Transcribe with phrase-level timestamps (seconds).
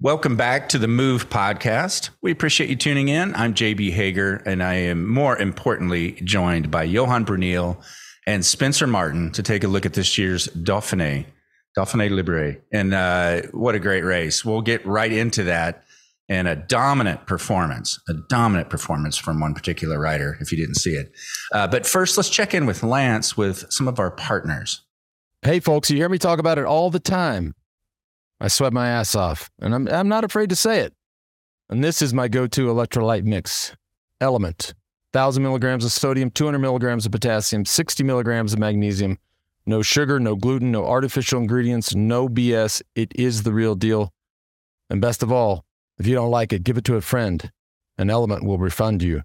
[0.00, 2.10] Welcome back to the Move podcast.
[2.22, 3.34] We appreciate you tuning in.
[3.34, 7.82] I'm JB Hager, and I am more importantly joined by Johan Bruyneel
[8.24, 11.26] and Spencer Martin to take a look at this year's Dauphiné,
[11.76, 12.58] Dauphiné Libre.
[12.72, 14.44] And uh, what a great race.
[14.44, 15.82] We'll get right into that
[16.28, 20.92] and a dominant performance, a dominant performance from one particular rider, if you didn't see
[20.92, 21.10] it.
[21.52, 24.80] Uh, but first, let's check in with Lance with some of our partners.
[25.42, 27.56] Hey, folks, you hear me talk about it all the time.
[28.40, 30.94] I sweat my ass off, and I'm, I'm not afraid to say it.
[31.68, 33.76] And this is my go to electrolyte mix
[34.20, 34.74] LMNT.
[35.12, 39.18] 1,000 milligrams of sodium, 200 milligrams of potassium, 60 milligrams of magnesium.
[39.66, 42.82] No sugar, no gluten, no artificial ingredients, no BS.
[42.94, 44.12] It is the real deal.
[44.88, 45.64] And best of all,
[45.98, 47.50] if you don't like it, give it to a friend.
[47.96, 49.22] An LMNT will refund you.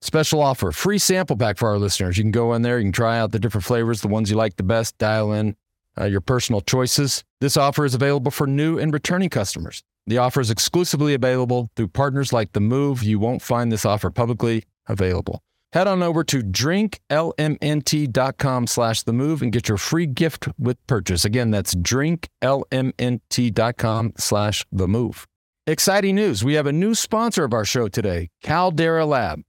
[0.00, 2.16] Special offer free sample pack for our listeners.
[2.18, 4.36] You can go in there, you can try out the different flavors, the ones you
[4.36, 5.56] like the best, dial in
[5.98, 7.24] uh, your personal choices.
[7.40, 9.82] This offer is available for new and returning customers.
[10.06, 13.02] The offer is exclusively available through partners like The Move.
[13.02, 15.42] You won't find this offer publicly available.
[15.72, 21.24] Head on over to drinklmnt.com slash the move and get your free gift with purchase.
[21.24, 25.26] Again, that's drinklmnt.com slash the move.
[25.66, 26.44] Exciting news.
[26.44, 29.42] We have a new sponsor of our show today, Caldera Lab.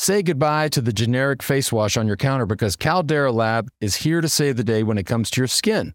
[0.00, 4.20] Say goodbye to the generic face wash on your counter because Caldera Lab is here
[4.20, 5.92] to save the day when it comes to your skin.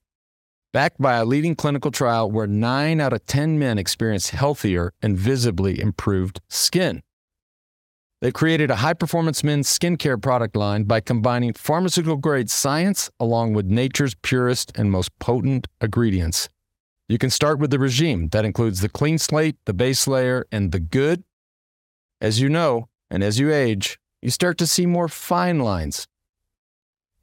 [0.73, 5.17] Backed by a leading clinical trial where 9 out of 10 men experienced healthier and
[5.17, 7.01] visibly improved skin.
[8.19, 13.53] They created a high performance men's skincare product line by combining pharmaceutical grade science along
[13.53, 16.49] with nature's purest and most potent ingredients.
[17.07, 20.73] You can start with the regime that includes the clean slate, the base layer, and
[20.73, 21.23] the good.
[22.19, 26.07] As you know, and as you age, you start to see more fine lines.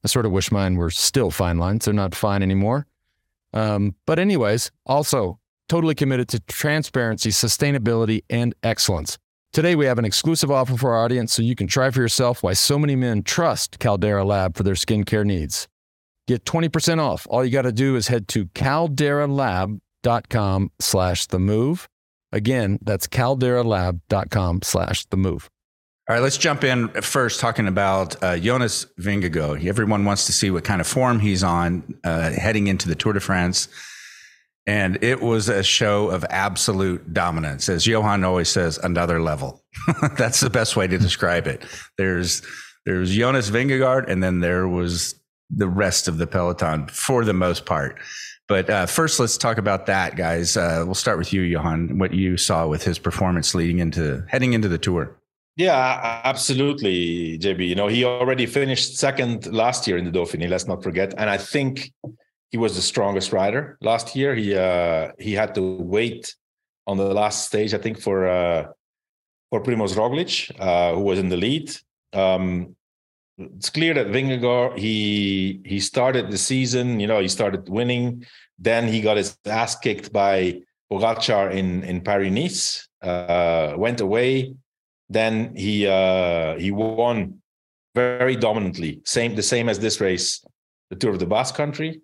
[0.04, 1.84] I sort of wish mine were still fine lines.
[1.84, 2.86] They're not fine anymore.
[3.52, 9.18] Um, but, anyways, also totally committed to transparency, sustainability, and excellence.
[9.52, 12.44] Today, we have an exclusive offer for our audience so you can try for yourself
[12.44, 15.66] why so many men trust Caldera Lab for their skincare needs.
[16.28, 17.26] Get 20% off.
[17.28, 21.88] All you got to do is head to calderalab.com slash the move.
[22.30, 25.50] Again, that's calderalab.com slash the move.
[26.10, 29.64] All right, let's jump in first talking about uh, Jonas Vingegaard.
[29.64, 33.12] Everyone wants to see what kind of form he's on uh, heading into the Tour
[33.12, 33.68] de France.
[34.66, 37.68] And it was a show of absolute dominance.
[37.68, 39.62] As Johan always says, another level.
[40.18, 41.64] That's the best way to describe it.
[41.96, 42.42] There's
[42.84, 45.14] there's Jonas Vingegaard, and then there was
[45.48, 48.00] the rest of the peloton for the most part.
[48.48, 50.56] But uh, first, let's talk about that, guys.
[50.56, 51.98] Uh, we'll start with you, Johan.
[51.98, 55.16] What you saw with his performance leading into heading into the tour.
[55.56, 57.68] Yeah, absolutely, JB.
[57.68, 60.48] You know, he already finished second last year in the Dauphiné.
[60.48, 61.92] Let's not forget, and I think
[62.50, 64.34] he was the strongest rider last year.
[64.34, 66.34] He uh, he had to wait
[66.86, 68.68] on the last stage, I think, for uh,
[69.50, 71.70] for Primoz Roglic, uh, who was in the lead.
[72.12, 72.76] Um,
[73.38, 77.00] it's clear that Vingegaard he he started the season.
[77.00, 78.24] You know, he started winning.
[78.58, 80.60] Then he got his ass kicked by
[80.90, 82.88] Pogacar in in Paris Nice.
[83.02, 84.54] Uh, went away
[85.10, 87.42] then he uh, he won
[87.94, 90.42] very dominantly, same the same as this race,
[90.88, 92.00] the Tour of the Basque Country.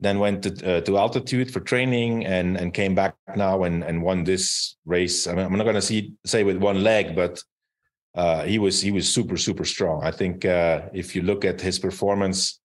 [0.00, 4.00] Then went to, uh, to altitude for training and and came back now and and
[4.00, 5.26] won this race.
[5.26, 7.42] I mean, I'm not going to see say with one leg, but
[8.14, 10.04] uh, he was he was super super strong.
[10.04, 12.60] I think uh, if you look at his performance,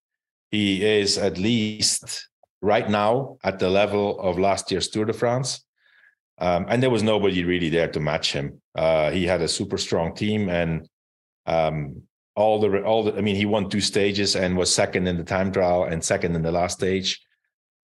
[0.51, 2.29] he is at least
[2.61, 5.65] right now at the level of last year's Tour de France.
[6.39, 8.61] Um, and there was nobody really there to match him.
[8.75, 10.87] Uh, he had a super strong team, and
[11.45, 12.03] um,
[12.35, 13.15] all the all the.
[13.15, 16.35] I mean, he won two stages and was second in the time trial and second
[16.35, 17.21] in the last stage.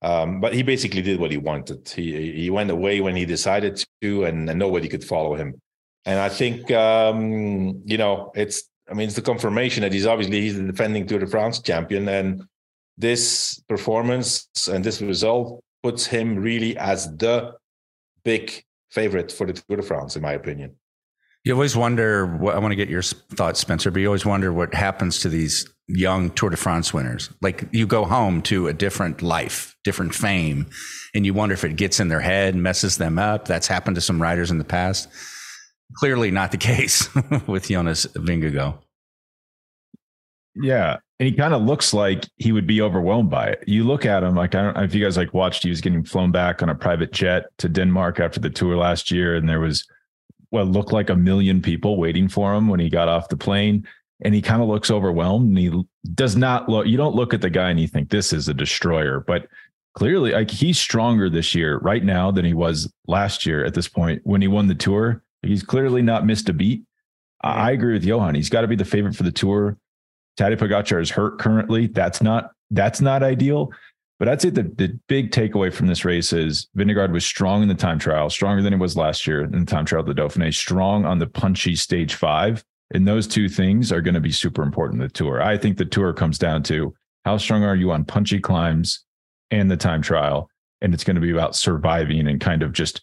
[0.00, 1.88] Um, but he basically did what he wanted.
[1.88, 5.60] He he went away when he decided to, and, and nobody could follow him.
[6.04, 8.64] And I think um, you know it's.
[8.90, 12.08] I mean, it's the confirmation that he's obviously he's the defending Tour de France champion,
[12.08, 12.44] and
[12.96, 17.52] this performance and this result puts him really as the
[18.28, 20.76] big favorite for the Tour de France, in my opinion.
[21.44, 24.52] You always wonder what I want to get your thoughts, Spencer, but you always wonder
[24.52, 27.30] what happens to these young Tour de France winners.
[27.40, 30.66] Like you go home to a different life, different fame,
[31.14, 33.46] and you wonder if it gets in their head, messes them up.
[33.46, 35.08] That's happened to some riders in the past.
[35.94, 37.08] Clearly not the case
[37.46, 38.78] with Jonas Vingegaard.
[40.54, 40.98] Yeah.
[41.20, 43.64] And he kind of looks like he would be overwhelmed by it.
[43.66, 45.80] You look at him, like, I don't know if you guys like watched, he was
[45.80, 49.34] getting flown back on a private jet to Denmark after the tour last year.
[49.34, 49.86] And there was
[50.50, 53.86] what looked like a million people waiting for him when he got off the plane.
[54.20, 55.82] And he kind of looks overwhelmed and he
[56.14, 58.54] does not look, you don't look at the guy and you think this is a
[58.54, 59.48] destroyer, but
[59.94, 63.88] clearly like he's stronger this year right now than he was last year at this
[63.88, 65.22] point when he won the tour.
[65.42, 66.84] He's clearly not missed a beat.
[67.42, 68.34] I agree with Johan.
[68.34, 69.76] He's got to be the favorite for the tour.
[70.38, 71.88] Tadej Pogacar is hurt currently.
[71.88, 73.72] That's not that's not ideal.
[74.18, 77.68] But I'd say the, the big takeaway from this race is Vingegaard was strong in
[77.68, 80.20] the time trial, stronger than he was last year in the time trial of the
[80.20, 82.64] Dauphiné, strong on the punchy stage five.
[82.92, 85.42] And those two things are going to be super important in the tour.
[85.42, 86.94] I think the tour comes down to
[87.24, 89.04] how strong are you on punchy climbs
[89.50, 90.48] and the time trial?
[90.80, 93.02] And it's going to be about surviving and kind of just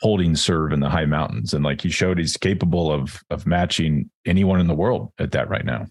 [0.00, 1.52] holding serve in the high mountains.
[1.52, 5.48] And like he showed, he's capable of of matching anyone in the world at that
[5.48, 5.86] right now.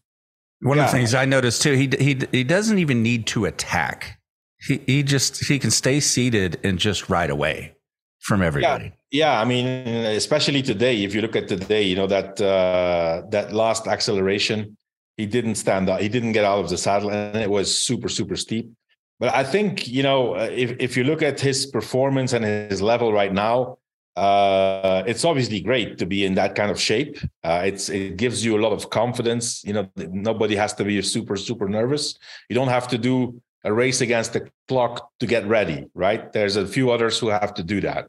[0.62, 0.86] One yeah.
[0.86, 4.20] of the things I noticed too, he he he doesn't even need to attack.
[4.60, 7.76] He he just he can stay seated and just ride away
[8.20, 8.94] from everybody.
[9.12, 9.42] Yeah, yeah.
[9.42, 13.88] I mean, especially today, if you look at today, you know that uh, that last
[13.88, 14.78] acceleration,
[15.16, 16.00] he didn't stand up.
[16.00, 18.72] He didn't get out of the saddle, and it was super super steep.
[19.20, 23.14] But I think you know if if you look at his performance and his level
[23.14, 23.78] right now,
[24.18, 27.20] uh, it's obviously great to be in that kind of shape.
[27.44, 29.64] Uh, it's it gives you a lot of confidence.
[29.64, 32.18] You know, nobody has to be super super nervous.
[32.50, 36.34] You don't have to do a race against the clock to get ready, right?
[36.34, 38.08] There's a few others who have to do that.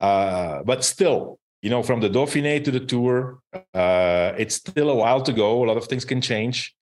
[0.00, 3.38] Uh, but still, you know, from the Dauphiné to the Tour,
[3.74, 5.62] uh, it's still a while to go.
[5.62, 6.74] A lot of things can change,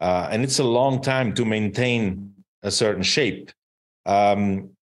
[0.00, 3.50] uh, and it's a long time to maintain a certain shape.
[4.04, 4.75] Um,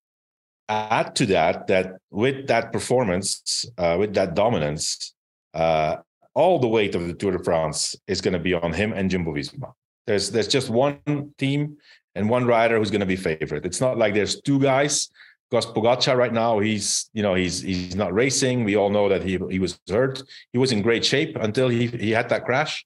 [0.68, 5.14] add to that that with that performance, uh, with that dominance,
[5.52, 5.96] uh,
[6.34, 9.10] all the weight of the Tour de France is going to be on him and
[9.10, 9.72] Jumbo Visma.
[10.06, 11.76] There's there's just one team
[12.14, 13.64] and one rider who's going to be favorite.
[13.64, 15.08] It's not like there's two guys.
[15.50, 18.64] Because Pogacar right now, he's you know he's he's not racing.
[18.64, 20.22] We all know that he he was hurt.
[20.52, 22.84] He was in great shape until he he had that crash.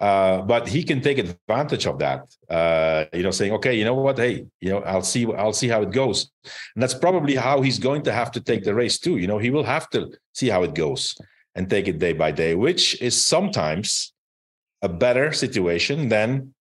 [0.00, 2.24] Uh, but he can take advantage of that.
[2.50, 4.18] Uh, you know, saying, okay, you know what?
[4.18, 6.30] Hey, you know, I'll see, I'll see how it goes.
[6.74, 9.18] And that's probably how he's going to have to take the race too.
[9.18, 11.14] You know, he will have to see how it goes
[11.54, 14.12] and take it day by day, which is sometimes
[14.82, 16.52] a better situation than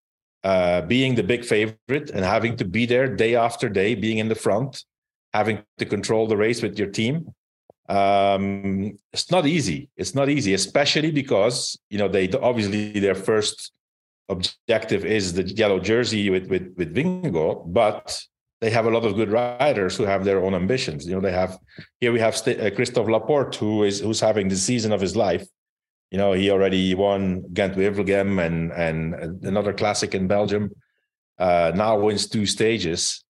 [0.44, 4.30] uh, being the big favorite and having to be there day after day, being in
[4.30, 4.84] the front,
[5.34, 7.34] having to control the race with your team
[7.90, 9.90] um, it's not easy.
[9.98, 13.72] It's not easy, especially because you know they obviously their first
[14.30, 18.20] objective is the yellow jersey with with with Vingegaard, but
[18.62, 21.06] they have a lot of good riders who have their own ambitions.
[21.06, 21.58] You know, they have
[22.00, 25.16] here we have St- uh, Christophe Laporte who is who's having the season of his
[25.16, 25.46] life.
[26.12, 30.72] You know, he already won Gent Wevelgem and and another classic in Belgium.
[31.38, 33.26] Uh, now wins two stages.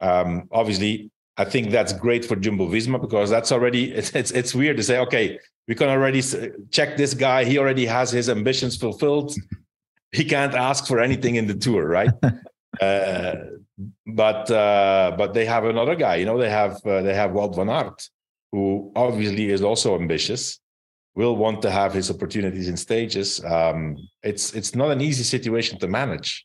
[0.00, 4.54] Um, obviously, I think that's great for Jumbo Visma because that's already it's, it's, it's
[4.54, 6.20] weird to say okay we can already
[6.70, 7.44] check this guy.
[7.44, 9.34] He already has his ambitions fulfilled.
[10.12, 12.10] He can't ask for anything in the tour right?
[12.80, 13.34] Uh,
[14.04, 17.54] but uh, but they have another guy you know they have uh, they have Wout
[17.54, 18.10] van Aert
[18.50, 20.58] who obviously is also ambitious
[21.14, 23.44] will want to have his opportunities in stages.
[23.44, 26.44] Um, it's it's not an easy situation to manage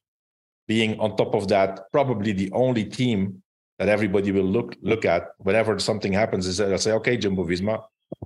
[0.68, 3.42] being on top of that probably the only team
[3.80, 7.84] that everybody will look look at whenever something happens is they'll say, okay, Jumbo Visma,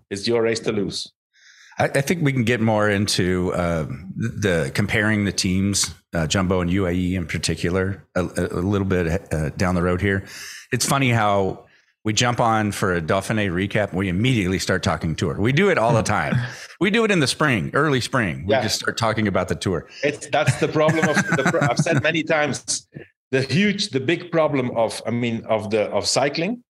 [0.09, 1.11] it's your race to lose.
[1.79, 3.85] I, I think we can get more into uh,
[4.15, 9.49] the comparing the teams, uh, Jumbo and UAE in particular, a, a little bit uh,
[9.49, 10.25] down the road here.
[10.71, 11.65] It's funny how
[12.03, 13.93] we jump on for a Dauphiné recap.
[13.93, 15.39] We immediately start talking tour.
[15.39, 16.35] We do it all the time.
[16.79, 18.45] we do it in the spring, early spring.
[18.45, 18.63] We yeah.
[18.63, 19.87] just start talking about the tour.
[20.03, 21.67] It's that's the problem of the.
[21.69, 22.87] I've said many times
[23.33, 26.63] the huge the big problem of i mean of the of cycling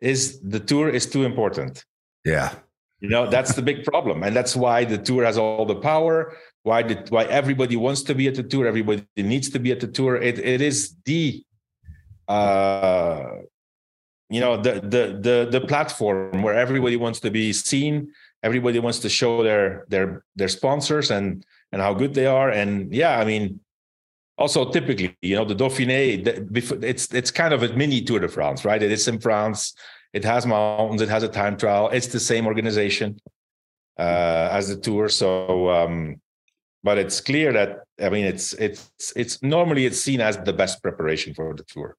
[0.00, 1.84] is the tour is too important.
[2.24, 2.54] Yeah.
[3.00, 4.22] You know that's the big problem.
[4.22, 8.14] And that's why the tour has all the power why the, why everybody wants to
[8.14, 10.16] be at the tour everybody needs to be at the tour.
[10.16, 11.42] It, it is the
[12.28, 13.24] uh
[14.28, 18.12] you know the the the the platform where everybody wants to be seen.
[18.42, 22.50] Everybody wants to show their their their sponsors and and how good they are.
[22.50, 23.60] And yeah i mean
[24.40, 26.26] also typically you know the dauphiné
[26.82, 28.82] it's it's kind of a mini tour de france right?
[28.82, 29.74] It is in france.
[30.12, 31.02] It has mountains.
[31.02, 31.88] It has a time trial.
[31.90, 33.20] It's the same organization
[33.96, 35.08] uh, as the tour.
[35.08, 36.20] So um,
[36.82, 40.82] but it's clear that i mean it's it's it's normally it's seen as the best
[40.82, 41.96] preparation for the tour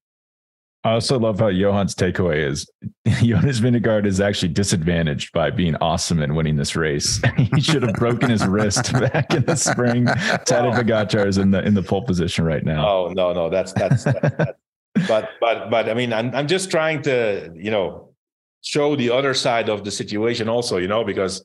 [0.84, 2.70] I also love how Johan's takeaway is
[3.22, 7.22] Jonas Vingegaard is actually disadvantaged by being awesome and winning this race.
[7.38, 10.06] he should have broken his wrist back in the spring.
[10.06, 12.88] Tadej Pogacar is in the in the pole position right now.
[12.88, 14.60] Oh no, no, that's that's, that's, that's
[15.08, 18.14] but but but I mean, I'm I'm just trying to you know
[18.62, 21.42] show the other side of the situation also, you know, because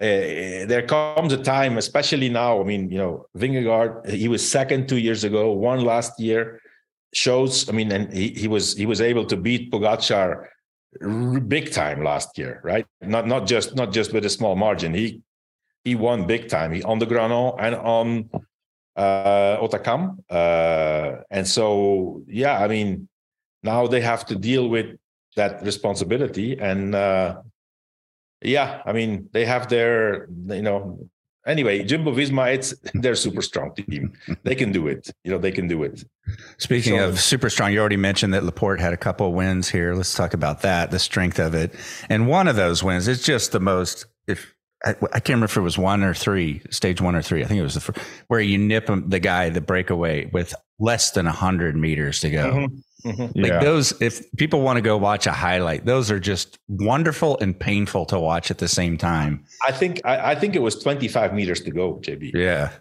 [0.00, 2.60] uh, there comes a time, especially now.
[2.60, 6.60] I mean, you know, Vingegaard, he was second two years ago, one last year
[7.16, 7.68] shows.
[7.68, 10.48] I mean, and he, he was he was able to beat Pogacar
[11.48, 12.86] big time last year, right?
[13.00, 14.94] Not not just not just with a small margin.
[14.94, 15.22] He
[15.84, 16.72] he won big time.
[16.72, 18.30] He on the Granon and on
[18.96, 20.18] uh, Hautacam.
[20.28, 23.08] Uh, and so, yeah, I mean,
[23.62, 24.96] now they have to deal with
[25.36, 26.58] that responsibility.
[26.58, 27.42] And uh,
[28.42, 31.08] yeah, I mean, they have their, you know,
[31.46, 34.12] anyway, Jumbo Visma, it's they're super strong team.
[34.42, 35.10] they can do it.
[35.24, 36.04] You know, they can do it.
[36.58, 39.94] Speaking so, of super strong, you already mentioned that Laporte had a couple wins here.
[39.94, 41.74] Let's talk about that, the strength of it.
[42.08, 45.56] And one of those wins is just the most, if I, I, can't remember if
[45.56, 47.42] it was one or three, stage one or three.
[47.42, 47.98] I think it was the first,
[48.28, 52.52] where you nip the guy, the breakaway with less than 100 meters to go.
[52.52, 52.76] Mm-hmm.
[53.06, 53.40] Mm-hmm.
[53.40, 53.60] Like yeah.
[53.60, 58.04] those, if people want to go watch a highlight, those are just wonderful and painful
[58.06, 59.44] to watch at the same time.
[59.66, 62.32] I think I, I think it was 25 meters to go, JB.
[62.34, 62.72] Yeah.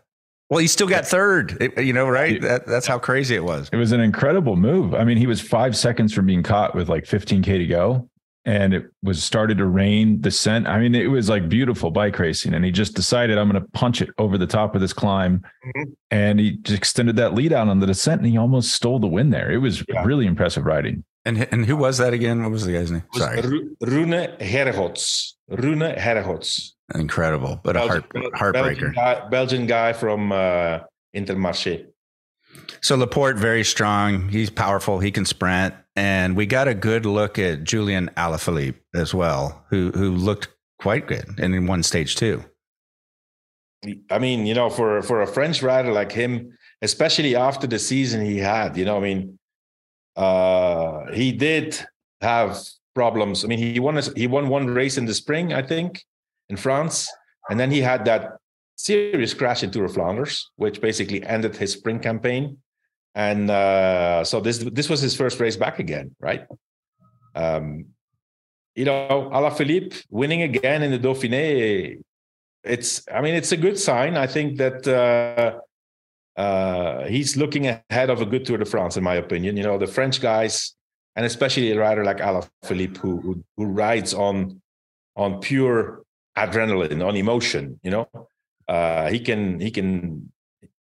[0.50, 2.40] Well, he still got third, you know, right?
[2.42, 3.68] That, that's how crazy it was.
[3.72, 4.94] It was an incredible move.
[4.94, 8.10] I mean, he was five seconds from being caught with like 15K to go
[8.46, 12.18] and it was started to rain The scent, I mean, it was like beautiful bike
[12.20, 12.54] racing.
[12.54, 15.40] And he just decided I'm going to punch it over the top of this climb.
[15.66, 15.84] Mm-hmm.
[16.12, 19.08] And he just extended that lead out on the descent and he almost stole the
[19.08, 19.52] win there.
[19.52, 20.04] It was yeah.
[20.04, 21.04] really impressive riding.
[21.26, 22.44] And and who was that again?
[22.44, 23.04] What was the guy's name?
[23.14, 23.42] Sorry.
[23.42, 25.34] Rune Herregodts.
[25.50, 26.74] Rune Herregodts.
[26.94, 28.94] Incredible, but Belgian, a heart, heartbreaker.
[28.94, 30.82] Belgian guy, Belgian guy from uh,
[31.16, 31.88] Intermarché.
[32.82, 34.30] So Laporte, very strong.
[34.30, 35.00] He's powerful.
[35.00, 35.74] He can sprint.
[35.96, 40.50] And we got a good look at Julian Alaphilippe as well, who who looked
[40.80, 42.44] quite good and in one stage too.
[44.10, 48.26] I mean, you know, for for a French rider like him, especially after the season
[48.26, 49.40] he had, you know, I mean,
[50.16, 51.80] uh, he did
[52.22, 52.60] have
[52.94, 53.46] problems.
[53.46, 56.04] I mean, he won a, he won one race in the spring, I think,
[56.50, 57.10] in France,
[57.50, 58.38] and then he had that
[58.76, 62.58] serious crash in Tour of Flanders, which basically ended his spring campaign
[63.16, 66.46] and uh, so this this was his first race back again, right?
[67.34, 67.86] Um,
[68.76, 72.02] you know, Alaphilippe winning again in the Dauphiné.
[72.64, 74.18] It's, I mean, it's a good sign.
[74.18, 79.04] I think that uh, uh, he's looking ahead of a good Tour de France, in
[79.04, 79.56] my opinion.
[79.56, 80.76] You know, the French guys,
[81.16, 84.62] and especially a rider like Alaphilippe, who, who who rides on
[85.16, 86.04] on pure
[86.38, 87.80] adrenaline, on emotion.
[87.82, 88.10] You know,
[88.68, 90.32] uh, he can he can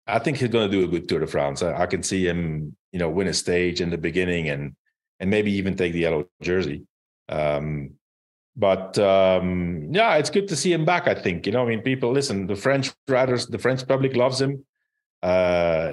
[0.07, 1.61] I think he's going to do a good Tour de France.
[1.61, 4.75] I, I, can see him, you know, win a stage in the beginning and
[5.19, 6.83] and maybe even take the yellow jersey.
[7.29, 7.91] Um,
[8.55, 11.07] but um, yeah, it's good to see him back.
[11.07, 12.47] I think you know, I mean, people listen.
[12.47, 14.65] The French riders, the French public loves him.
[15.21, 15.91] Uh,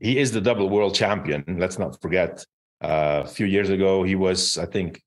[0.00, 1.44] he, is the double world champion.
[1.58, 2.44] Let's not forget.
[2.80, 5.00] Uh, a few years ago, he was, I think,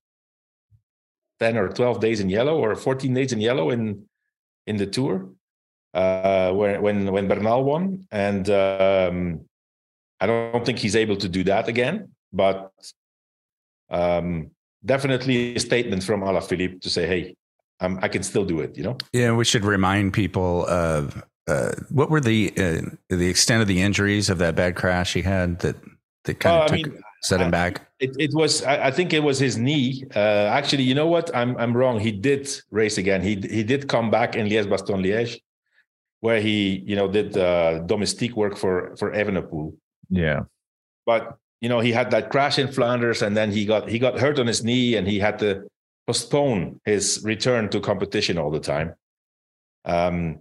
[1.40, 4.06] ten or twelve days in yellow, or fourteen days in yellow in
[4.66, 5.30] in the tour
[5.94, 9.42] uh, when when when Bernal won, and um,
[10.20, 12.10] I don't think he's able to do that again.
[12.32, 12.72] But
[13.90, 14.52] um,
[14.86, 17.36] definitely a statement from Alaphilippe to say, "Hey,
[17.80, 18.98] I'm, i can still do it." You know.
[19.14, 23.82] Yeah, we should remind people of uh, what were the uh, the extent of the
[23.82, 25.76] injuries of that bad crash he had that
[26.24, 27.82] that kind of took, mean, set him I, back.
[28.00, 30.04] It, it was, I, I, think, it was his knee.
[30.16, 31.36] Uh, actually, you know what?
[31.36, 32.00] I'm I'm wrong.
[32.00, 33.22] He did race again.
[33.22, 35.40] He he did come back in Liège Bastogne Liège
[36.22, 39.76] where he you know did uh, domestique work for for Evenepoel.
[40.10, 40.44] Yeah,
[41.06, 44.20] but you know he had that crash in Flanders, and then he got he got
[44.20, 45.68] hurt on his knee, and he had to
[46.08, 48.94] postpone his return to competition all the time.
[49.86, 50.40] Um,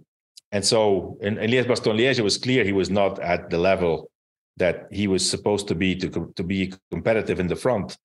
[0.51, 3.57] and so in, in Liège Bastogne Liège, it was clear he was not at the
[3.57, 4.09] level
[4.57, 7.97] that he was supposed to be to to be competitive in the front.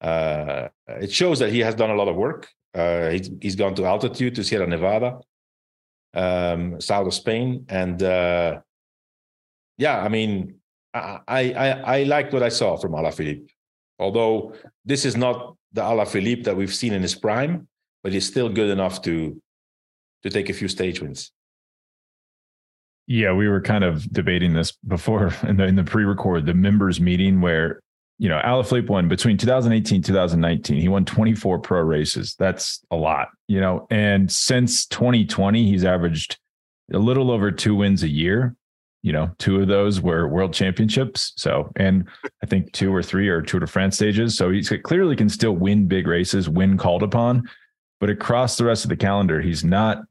[0.00, 2.48] Uh, it shows that he has done a lot of work.
[2.74, 5.18] Uh, he's, he's gone to altitude to Sierra Nevada
[6.14, 8.60] um, south of Spain, and uh,
[9.78, 10.56] yeah, I mean,
[10.92, 13.48] I, I I liked what I saw from Alaphilippe.
[13.98, 17.68] Although this is not the Alaphilippe that we've seen in his prime,
[18.02, 19.40] but he's still good enough to
[20.22, 21.32] to take a few stage wins.
[23.06, 27.00] Yeah, we were kind of debating this before in the in the pre-record, the members
[27.00, 27.80] meeting where
[28.20, 30.78] you know, Alaphilippe won between 2018 2019.
[30.78, 32.36] He won 24 pro races.
[32.38, 33.86] That's a lot, you know.
[33.90, 36.38] And since 2020, he's averaged
[36.92, 38.54] a little over two wins a year.
[39.02, 41.32] You know, two of those were world championships.
[41.36, 42.06] So, and
[42.42, 44.36] I think two or three are Tour de France stages.
[44.36, 47.48] So he clearly can still win big races when called upon.
[48.00, 50.02] But across the rest of the calendar, he's not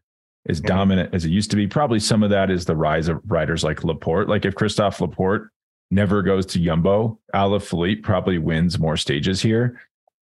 [0.47, 0.67] as mm-hmm.
[0.67, 1.67] dominant as it used to be.
[1.67, 4.27] Probably some of that is the rise of riders like Laporte.
[4.27, 5.51] Like if Christophe Laporte
[5.91, 7.17] never goes to Yumbo.
[7.33, 9.81] Alaphilippe probably wins more stages here.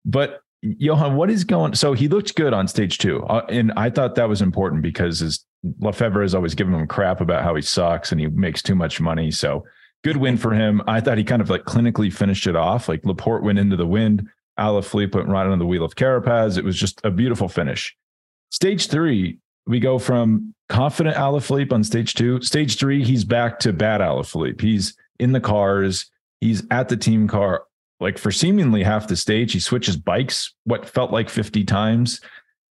[0.05, 1.75] But Johan, what is going?
[1.75, 5.21] So he looked good on stage two, uh, and I thought that was important because
[5.21, 5.45] his
[5.81, 9.01] Lefevere has always given him crap about how he sucks and he makes too much
[9.01, 9.31] money.
[9.31, 9.65] So
[10.03, 10.83] good win for him.
[10.87, 12.89] I thought he kind of like clinically finished it off.
[12.89, 14.27] Like Laporte went into the wind,
[14.59, 16.59] Alaphilippe went right on the wheel of Carapaz.
[16.59, 17.97] It was just a beautiful finish.
[18.51, 22.41] Stage three, we go from confident Alaphilippe on stage two.
[22.41, 24.61] Stage three, he's back to bad Alaphilippe.
[24.61, 26.11] He's in the cars.
[26.41, 27.65] He's at the team car.
[28.01, 32.21] Like for seemingly half the stage, he switches bikes, what felt like 50 times.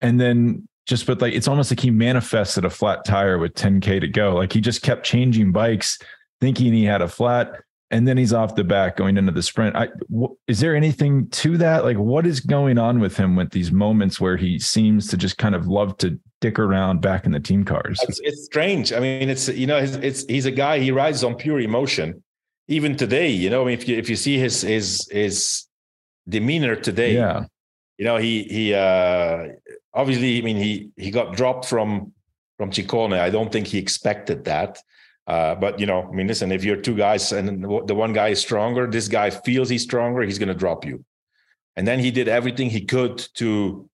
[0.01, 4.01] And then just, but like, it's almost like he manifested a flat tire with 10K
[4.01, 4.35] to go.
[4.35, 5.99] Like he just kept changing bikes,
[6.41, 7.53] thinking he had a flat.
[7.91, 9.77] And then he's off the back going into the sprint.
[9.77, 11.85] I, w- is there anything to that?
[11.85, 15.37] Like, what is going on with him with these moments where he seems to just
[15.37, 17.99] kind of love to dick around back in the team cars.
[18.03, 18.93] It's, it's strange.
[18.93, 20.79] I mean, it's you know, it's, it's, he's a guy.
[20.79, 22.23] He rides on pure emotion.
[22.77, 25.67] Even today, you know, if you if you see his his his
[26.35, 27.45] demeanor today, yeah,
[27.99, 29.49] you know, he he uh
[30.01, 32.13] obviously, I mean, he he got dropped from
[32.57, 33.19] from Ciccone.
[33.29, 34.79] I don't think he expected that.
[35.27, 38.29] Uh, but you know, I mean, listen, if you're two guys and the one guy
[38.29, 41.05] is stronger, this guy feels he's stronger, he's going to drop you.
[41.77, 43.89] And then he did everything he could to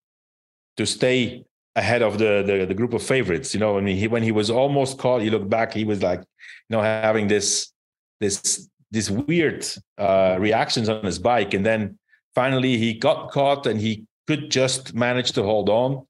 [0.78, 1.44] to stay
[1.76, 3.54] ahead of the, the, the group of favorites.
[3.54, 6.02] You know, I mean, he when he was almost caught, you look back, he was
[6.02, 7.72] like, you know, having this
[8.20, 9.66] this this weird
[9.98, 11.98] uh, reactions on his bike, and then
[12.34, 16.06] finally he got caught, and he could just manage to hold on.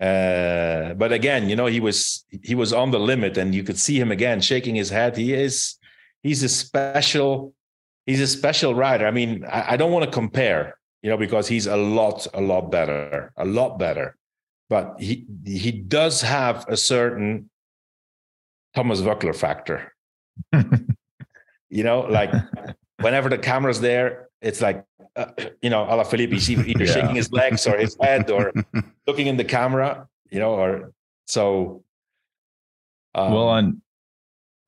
[0.00, 3.78] Uh, but again, you know, he was he was on the limit, and you could
[3.78, 5.16] see him again shaking his head.
[5.16, 5.76] He is
[6.22, 7.54] he's a special
[8.06, 9.06] he's a special rider.
[9.06, 12.40] I mean, I, I don't want to compare, you know, because he's a lot a
[12.40, 14.16] lot better, a lot better
[14.68, 17.50] but he he does have a certain
[18.74, 19.92] Thomas Voeckler factor.
[21.74, 22.32] you know, like
[23.00, 24.84] whenever the camera's there, it's like
[25.16, 25.26] uh,
[25.60, 26.92] you know, Alaphilippe, he's either yeah.
[26.92, 28.52] shaking his legs or his head or
[29.06, 30.92] looking in the camera, you know, or
[31.26, 31.82] so.
[33.16, 33.82] Um, well, on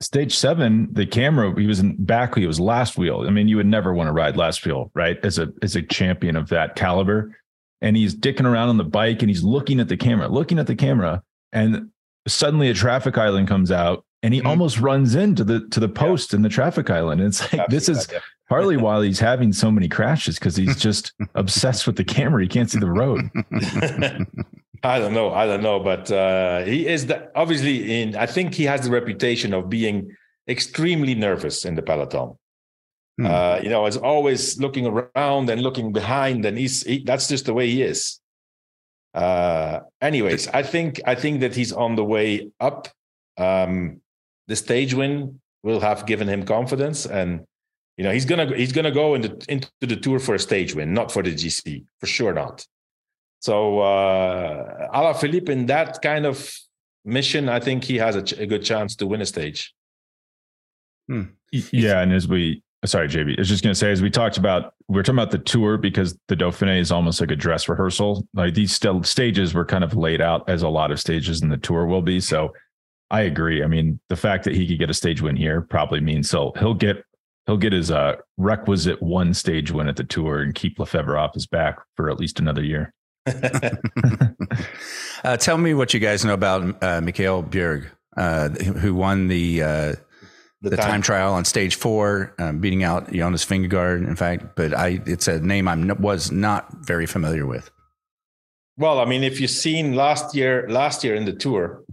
[0.01, 3.25] stage seven, the camera he was in back, he was last wheel.
[3.25, 5.17] I mean, you would never want to ride last wheel, right?
[5.23, 7.35] As a as a champion of that caliber
[7.81, 10.67] and he's dicking around on the bike and he's looking at the camera, looking at
[10.67, 11.21] the camera,
[11.53, 11.89] and
[12.27, 14.49] suddenly a traffic island comes out and he mm-hmm.
[14.49, 16.37] almost runs into the to the post yeah.
[16.37, 17.21] in the traffic island.
[17.21, 17.75] And it's like Absolutely.
[17.75, 18.07] this is
[18.49, 22.41] partly why he's having so many crashes because he's just obsessed with the camera.
[22.41, 23.29] He can't see the road.
[24.83, 25.33] I don't know.
[25.33, 28.15] I don't know, but uh, he is the, obviously in.
[28.15, 30.15] I think he has the reputation of being
[30.47, 32.37] extremely nervous in the peloton.
[33.19, 33.25] Hmm.
[33.25, 37.45] Uh, you know, is always looking around and looking behind, and he's he, that's just
[37.45, 38.19] the way he is.
[39.13, 42.87] Uh, anyways, I think I think that he's on the way up.
[43.37, 44.01] Um,
[44.47, 47.45] the stage win will have given him confidence, and
[47.97, 50.93] you know he's gonna he's gonna go into into the tour for a stage win,
[50.93, 52.65] not for the GC, for sure not.
[53.39, 56.55] So uh, Alaphilippe in that kind of
[57.05, 59.73] mission, I think he has a, ch- a good chance to win a stage.
[61.07, 61.23] Hmm.
[61.51, 63.37] Yeah, and as we sorry, JB.
[63.37, 65.39] I was just going to say, as we talked about, we are talking about the
[65.39, 68.27] tour because the Dauphiné is almost like a dress rehearsal.
[68.33, 71.49] Like these still stages were kind of laid out as a lot of stages in
[71.49, 72.19] the tour will be.
[72.19, 72.53] So
[73.09, 73.63] I agree.
[73.63, 76.53] I mean, the fact that he could get a stage win here probably means so
[76.59, 77.03] he'll get
[77.45, 81.33] he'll get his uh, requisite one stage win at the tour and keep Lefevere off
[81.33, 82.93] his back for at least another year.
[85.23, 89.63] uh, tell me what you guys know about uh, Mikkel Bjerg, uh, who won the
[89.63, 89.95] uh,
[90.61, 90.87] the, the time.
[90.87, 91.01] time.
[91.01, 94.05] trial on stage four, um, beating out Jonas Vingegaard.
[94.05, 97.71] In fact, but I it's a name I was not very familiar with.
[98.77, 101.83] Well, I mean, if you've seen last year, last year in the tour,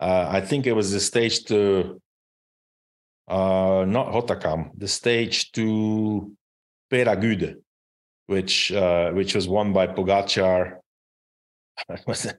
[0.00, 2.00] uh, I think it was the stage to
[3.28, 6.32] uh, not Hautacam, the stage to
[6.90, 7.56] Peyragudes,
[8.26, 10.78] which uh, which was won by Pogacar.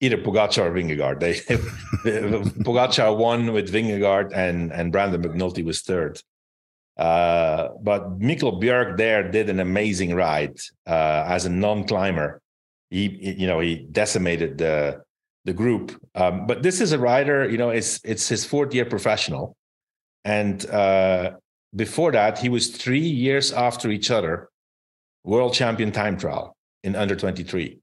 [0.00, 1.18] either Pogacar or Vingegaard.
[1.18, 1.34] They
[2.62, 6.22] Pogacar won with Vingegaard and and Brandon McNulty was third.
[6.96, 12.40] Uh, but Mikkel Bjerg there did an amazing ride uh, as a non-climber.
[12.90, 15.02] He, you know, he decimated the
[15.44, 16.00] the group.
[16.14, 19.56] Um, but this is a rider, you know, it's it's his fourth year professional,
[20.24, 21.32] and uh,
[21.74, 24.48] before that, he was three years after each other
[25.24, 27.78] world champion time trial in under twenty three.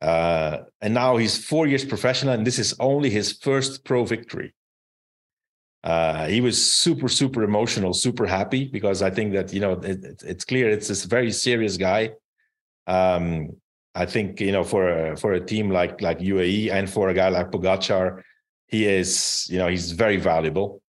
[0.00, 4.54] Uh, and now he's four years professional, and this is only his first pro victory.
[5.82, 10.22] Uh, he was super, super emotional, super happy because I think that you know it,
[10.24, 12.10] it's clear it's this very serious guy.
[12.86, 13.56] Um,
[13.94, 17.14] I think you know for a, for a team like like UAE and for a
[17.14, 18.22] guy like Pogacar,
[18.66, 20.82] he is you know he's very valuable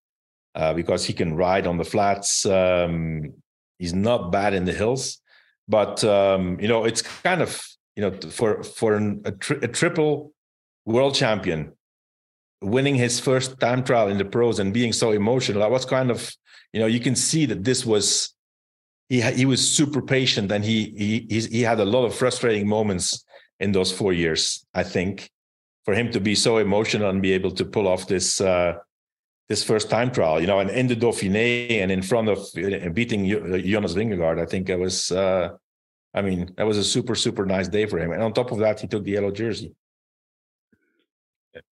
[0.55, 2.45] uh, because he can ride on the flats.
[2.45, 3.33] Um,
[3.79, 5.21] he's not bad in the hills,
[5.67, 7.61] but um, you know it's kind of
[7.95, 10.33] you know for for an, a, tri- a triple
[10.85, 11.73] world champion
[12.61, 15.63] winning his first time trial in the pros and being so emotional.
[15.63, 16.31] I was kind of,
[16.73, 18.33] you know, you can see that this was
[19.09, 23.23] he he was super patient and he he he had a lot of frustrating moments
[23.59, 24.65] in those four years.
[24.73, 25.29] I think
[25.85, 28.73] for him to be so emotional and be able to pull off this uh,
[29.47, 32.89] this first time trial, you know, and in the Dauphiné and in front of uh,
[32.89, 35.11] beating Jonas Vingegaard, I think it was.
[35.11, 35.49] Uh,
[36.13, 38.11] I mean, that was a super super nice day for him.
[38.11, 39.75] And on top of that, he took the yellow jersey.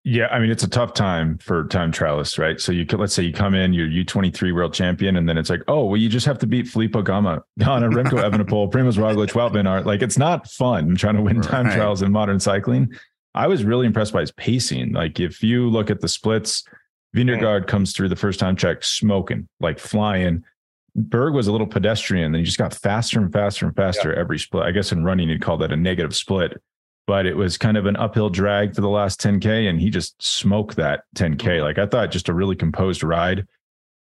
[0.03, 2.59] Yeah, I mean it's a tough time for time trialists, right?
[2.59, 5.49] So you could let's say you come in, you're U23 world champion, and then it's
[5.49, 9.33] like, oh, well, you just have to beat Filippo Ganna, Ganna, Remco Evenepoel, Primoz Roglic,
[9.33, 9.85] Wout Aert.
[9.85, 11.75] Like it's not fun trying to win time right.
[11.75, 12.91] trials in modern cycling.
[13.35, 14.93] I was really impressed by his pacing.
[14.93, 16.63] Like if you look at the splits,
[17.15, 17.23] mm.
[17.23, 20.43] Vingegaard comes through the first time check smoking, like flying.
[20.95, 24.19] Berg was a little pedestrian, then he just got faster and faster and faster yeah.
[24.19, 24.63] every split.
[24.63, 26.61] I guess in running, you'd call that a negative split
[27.05, 29.69] but it was kind of an uphill drag for the last 10K.
[29.69, 31.37] And he just smoked that 10K.
[31.37, 31.63] Mm-hmm.
[31.63, 33.39] Like I thought, just a really composed ride.
[33.39, 33.45] I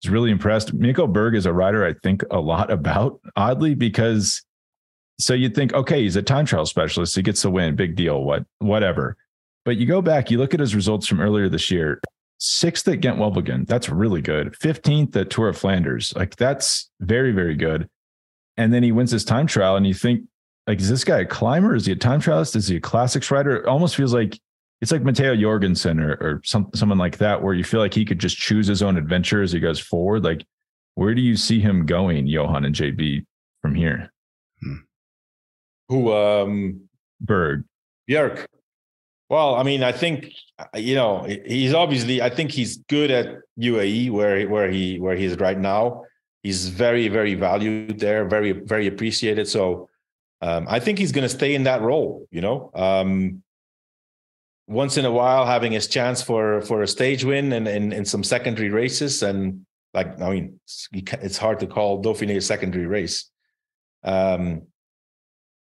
[0.02, 0.72] was really impressed.
[0.74, 4.42] Nico Berg is a rider I think a lot about, oddly, because
[5.18, 7.16] so you'd think, okay, he's a time trial specialist.
[7.16, 9.16] He gets the win, big deal, what, whatever.
[9.64, 12.00] But you go back, you look at his results from earlier this year.
[12.38, 14.54] Sixth at Ghent Wevelgem, that's really good.
[14.54, 17.88] 15th at Tour of Flanders, like that's very, very good.
[18.56, 20.22] And then he wins his time trial, and you think
[20.66, 21.74] like is this guy a climber?
[21.74, 22.56] Is he a time trialist?
[22.56, 23.56] Is he a classics rider?
[23.56, 24.38] It almost feels like
[24.80, 28.04] it's like Matteo Jorgensen or, or some, someone like that, where you feel like he
[28.04, 30.24] could just choose his own adventure as he goes forward.
[30.24, 30.44] Like,
[30.94, 33.24] where do you see him going, Johan and JB,
[33.62, 34.12] from here?
[34.62, 34.74] Hmm.
[35.88, 36.88] Who um
[37.20, 37.64] Berg.
[38.10, 38.44] Bjerg.
[39.30, 40.32] Well, I mean, I think
[40.74, 42.22] you know he's obviously.
[42.22, 46.04] I think he's good at UAE where where he where he is right now.
[46.42, 49.48] He's very very valued there, very very appreciated.
[49.48, 49.88] So
[50.44, 52.28] um, I think he's going to stay in that role.
[52.30, 53.42] You know, um,
[54.66, 58.22] once in a while having his chance for for a stage win and in some
[58.22, 63.30] secondary races, and like I mean, it's, it's hard to call Dauphiné a secondary race.
[64.02, 64.66] Um,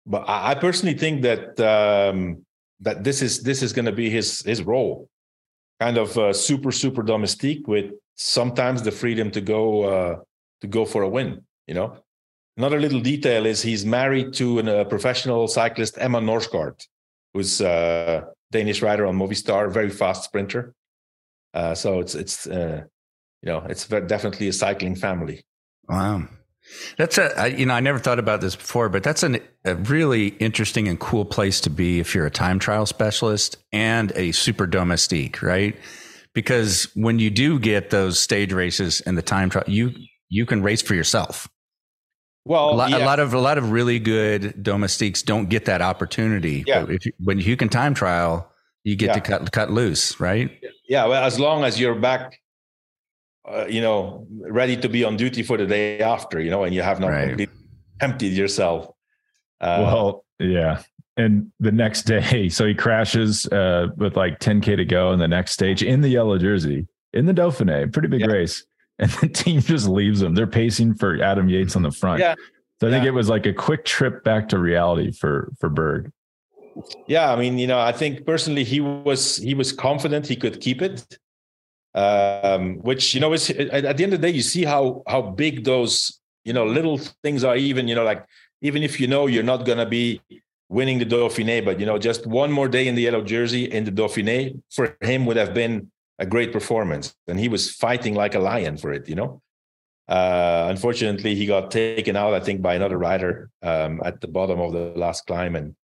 [0.05, 2.45] but I, I personally think that um,
[2.81, 5.07] that this is this is going to be his his role,
[5.79, 10.15] kind of uh, super super domestique with sometimes the freedom to go uh,
[10.59, 11.45] to go for a win.
[11.67, 12.02] You know,
[12.55, 16.85] Another little detail is he's married to a uh, professional cyclist, Emma Norsgaard,
[17.33, 20.75] who's a Danish rider on Movistar, very fast sprinter.
[21.53, 22.83] Uh, so it's it's uh,
[23.41, 25.43] you know it's definitely a cycling family.
[25.89, 26.27] Wow,
[26.97, 30.27] that's a you know I never thought about this before, but that's an, a really
[30.39, 34.67] interesting and cool place to be if you're a time trial specialist and a super
[34.67, 35.75] domestique, right?
[36.33, 39.91] Because when you do get those stage races and the time trial, you
[40.29, 41.47] you can race for yourself
[42.45, 42.97] well, a lot, yeah.
[42.97, 46.63] a lot, of a lot of really good domestiques don't get that opportunity.
[46.67, 46.81] Yeah.
[46.81, 48.51] But if you, when you can time trial,
[48.83, 49.13] you get yeah.
[49.13, 50.51] to cut cut loose, right?
[50.87, 51.05] Yeah.
[51.05, 52.41] Well, as long as you're back,
[53.49, 56.75] uh, you know, ready to be on duty for the day after, you know, and
[56.75, 57.49] you have not right.
[58.01, 58.87] emptied yourself.
[59.61, 60.81] Uh, well, yeah.
[61.15, 65.27] And the next day, so he crashes uh, with like 10k to go in the
[65.29, 68.27] next stage in the yellow jersey in the Dauphiné, pretty big yeah.
[68.27, 68.65] race
[68.99, 70.35] and the team just leaves them.
[70.35, 72.19] They're pacing for Adam Yates on the front.
[72.19, 72.35] Yeah.
[72.79, 73.09] So I think yeah.
[73.09, 76.11] it was like a quick trip back to reality for for Berg.
[77.07, 80.59] Yeah, I mean, you know, I think personally he was he was confident he could
[80.59, 81.05] keep it.
[81.95, 85.21] Um, which you know is at the end of the day, you see how how
[85.21, 87.55] big those you know little things are.
[87.55, 88.25] Even you know, like
[88.61, 90.19] even if you know you're not gonna be
[90.69, 93.85] winning the Dauphiné, but you know, just one more day in the yellow jersey in
[93.85, 98.35] the Dauphiné for him would have been a great performance, and he was fighting like
[98.35, 99.07] a lion for it.
[99.09, 99.41] You know,
[100.07, 104.59] uh, unfortunately, he got taken out, I think, by another rider um, at the bottom
[104.59, 105.75] of the last climb, and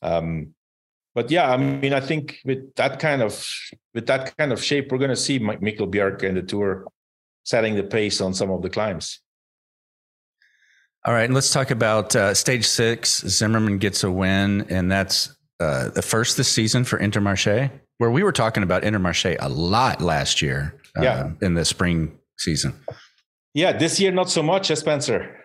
[0.00, 0.54] um,
[1.14, 3.46] but yeah, I mean, I think with that kind of
[3.94, 6.86] with that kind of shape, we're going to see Mikkel Bjerg and the tour
[7.44, 9.20] setting the pace on some of the climbs.
[11.04, 13.22] All right, and let's talk about uh, stage six.
[13.26, 17.70] Zimmermann gets a win, and that's uh, the first this season for Intermarché
[18.02, 21.30] where we were talking about Intermarché a lot last year uh, yeah.
[21.40, 22.74] in the spring season.
[23.54, 25.38] Yeah, this year not so much, Spencer.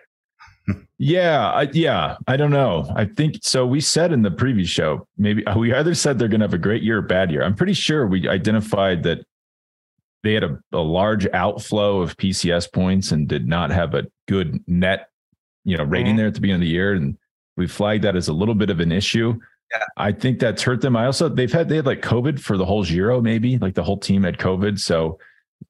[0.98, 2.92] yeah, I, yeah, I don't know.
[2.96, 3.64] I think so.
[3.64, 6.58] We said in the previous show, maybe we either said they're going to have a
[6.58, 7.44] great year or bad year.
[7.44, 9.24] I'm pretty sure we identified that
[10.24, 14.64] they had a, a large outflow of PCS points and did not have a good
[14.66, 15.10] net,
[15.64, 16.16] you know, rating mm-hmm.
[16.16, 17.16] there at the beginning of the year, and
[17.56, 19.38] we flagged that as a little bit of an issue.
[19.72, 19.84] Yeah.
[19.96, 20.96] I think that's hurt them.
[20.96, 23.82] I also they've had they had like COVID for the whole Giro, maybe like the
[23.82, 24.78] whole team had COVID.
[24.78, 25.18] So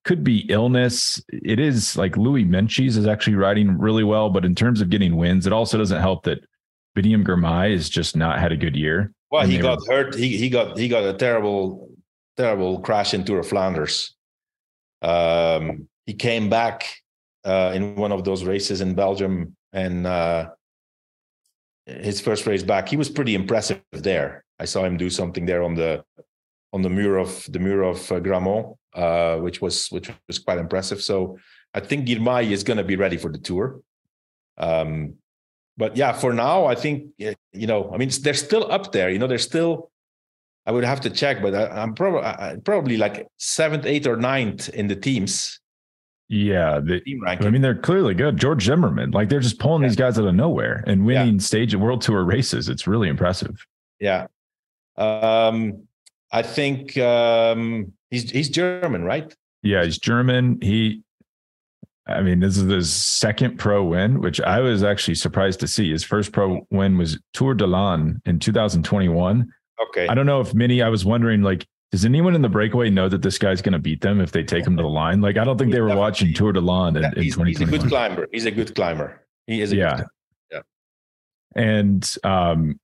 [0.05, 1.23] could be illness.
[1.31, 5.17] It is like Louis Meintjes is actually riding really well, but in terms of getting
[5.17, 6.45] wins, it also doesn't help that
[6.97, 9.13] Biniam Girmay has just not had a good year.
[9.31, 10.15] Well, he got were, hurt.
[10.15, 11.91] He he got he got a terrible
[12.37, 14.15] terrible crash in Tour of Flanders.
[15.03, 16.89] Um, he came back
[17.45, 20.51] uh, in one of those races in Belgium, and uh,
[21.89, 24.45] his first race back, he was pretty impressive there.
[24.59, 26.05] I saw him do something there on the
[26.73, 30.59] on the Muur of the Muur of uh, Grammont, uh, which was which was quite
[30.59, 31.03] impressive.
[31.03, 31.39] So
[31.75, 33.81] I think Girmay is going to be ready for the tour.
[34.59, 35.15] Um,
[35.77, 39.11] but yeah, for now, I think you know, I mean, they're still up there.
[39.11, 39.91] You know, they're still.
[40.67, 44.69] I would have to check, but I, am probably probably like seventh, eighth, or ninth
[44.69, 45.61] in the teams.
[46.29, 47.47] Yeah, the, team ranking.
[47.47, 48.37] I mean, they're clearly good.
[48.37, 49.89] George Zimmermann, like they're just pulling yeah.
[49.89, 51.41] these guys out of nowhere and winning yeah.
[51.41, 52.69] stage world tour races.
[52.69, 53.65] It's really impressive.
[53.99, 54.27] Yeah,
[54.97, 55.89] um,
[56.31, 59.35] I think um, he's he's German, right?
[59.63, 60.59] Yeah, he's German.
[60.61, 61.03] He
[62.09, 65.91] I mean, this is his second pro win, which I was actually surprised to see.
[65.91, 69.53] His first pro win was Tour de l'Ain in 2021.
[69.89, 70.09] Okay.
[70.09, 73.09] I don't know if many, I was wondering, like, does anyone in the breakaway know
[73.09, 75.21] that this guy's going to beat them if they take him to the line?
[75.21, 77.47] Like, I don't think they were watching Tour de l'Ain in, in 2021.
[77.47, 78.29] He's a good climber.
[78.31, 79.27] He's a good climber.
[79.47, 79.73] He is.
[79.73, 80.03] yeah.
[80.53, 80.61] yeah.
[81.55, 82.79] And, um,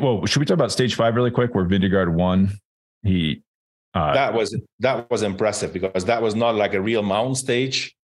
[0.00, 2.52] well, should we talk about stage five really quick where Vingegaard won?
[3.02, 3.42] He,
[3.94, 7.96] uh, that was that was impressive because that was not like a real mountain stage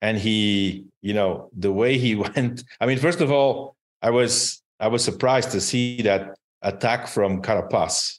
[0.00, 4.62] and he you know the way he went i mean first of all i was
[4.78, 8.18] i was surprised to see that attack from carapaz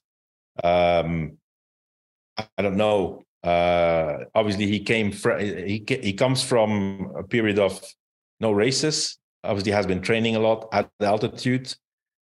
[0.63, 1.37] um
[2.37, 3.23] i don't know.
[3.43, 7.81] Uh obviously he came from he he comes from a period of
[8.39, 9.17] no races.
[9.43, 11.73] Obviously has been training a lot at the altitude.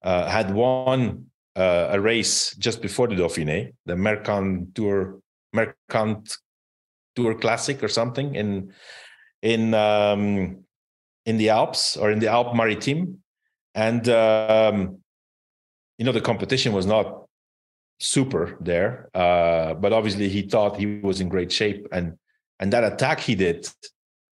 [0.05, 5.21] Uh, had won uh, a race just before the dauphiné the Mercantour
[5.55, 6.37] mercant
[7.17, 8.73] tour classic or something in
[9.43, 10.65] in um,
[11.25, 13.19] in the Alps or in the Alpes Maritime,
[13.75, 14.99] and um,
[15.99, 17.26] you know the competition was not
[17.99, 22.19] super there, uh, but obviously he thought he was in great shape, and
[22.59, 23.69] and that attack he did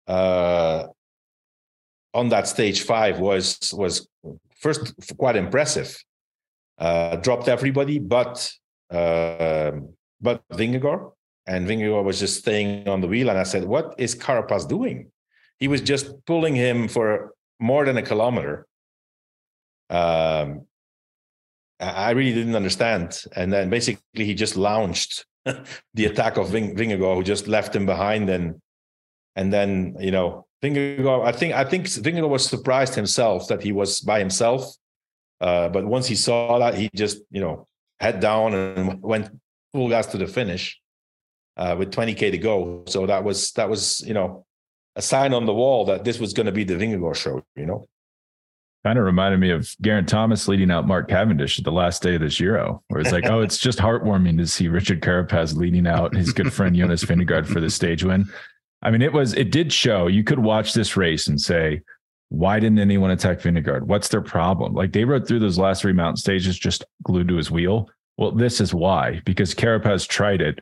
[0.08, 0.88] uh,
[2.13, 4.08] on that stage five was was
[4.60, 5.98] first quite impressive.
[6.78, 8.52] Uh, dropped everybody, but
[8.89, 9.72] uh,
[10.22, 11.12] but Vingegaard,
[11.45, 13.30] and Vingegaard was just staying on the wheel.
[13.30, 15.12] And I said, "What is Carapaz doing?"
[15.58, 18.65] He was just pulling him for more than a kilometer.
[19.89, 20.65] Um,
[21.80, 23.22] I really didn't understand.
[23.36, 25.26] And then basically he just launched
[25.94, 28.30] the attack of Ving- Vingegaard, who just left him behind.
[28.30, 28.62] And
[29.36, 33.72] and then you know Vingegaard, I think I think Vingegaard was surprised himself that he
[33.72, 34.76] was by himself.
[35.39, 37.68] Uh, but once he saw that, he just you know
[38.00, 39.30] head down and went
[39.74, 40.80] full gas to the finish
[41.58, 42.84] uh, with 20k to go.
[42.88, 44.46] So that was that was you know
[44.96, 47.42] a sign on the wall that this was going to be the Vingegaard show.
[47.56, 47.88] You know,
[48.86, 52.15] kind of reminded me of Geraint Thomas leading out Mark Cavendish at the last day
[52.15, 55.86] of this Giro, where it's like, oh, it's just heartwarming to see Richard Carapaz leading
[55.86, 58.26] out his good friend Jonas Vingegaard for the stage win.
[58.82, 61.82] I mean, it was it did show you could watch this race and say,
[62.30, 63.84] why didn't anyone attack Vingegaard?
[63.84, 64.74] What's their problem?
[64.74, 67.89] Like they rode through those last three mountain stages just glued to his wheel.
[68.18, 70.60] Well, this is why, because Carapaz tried it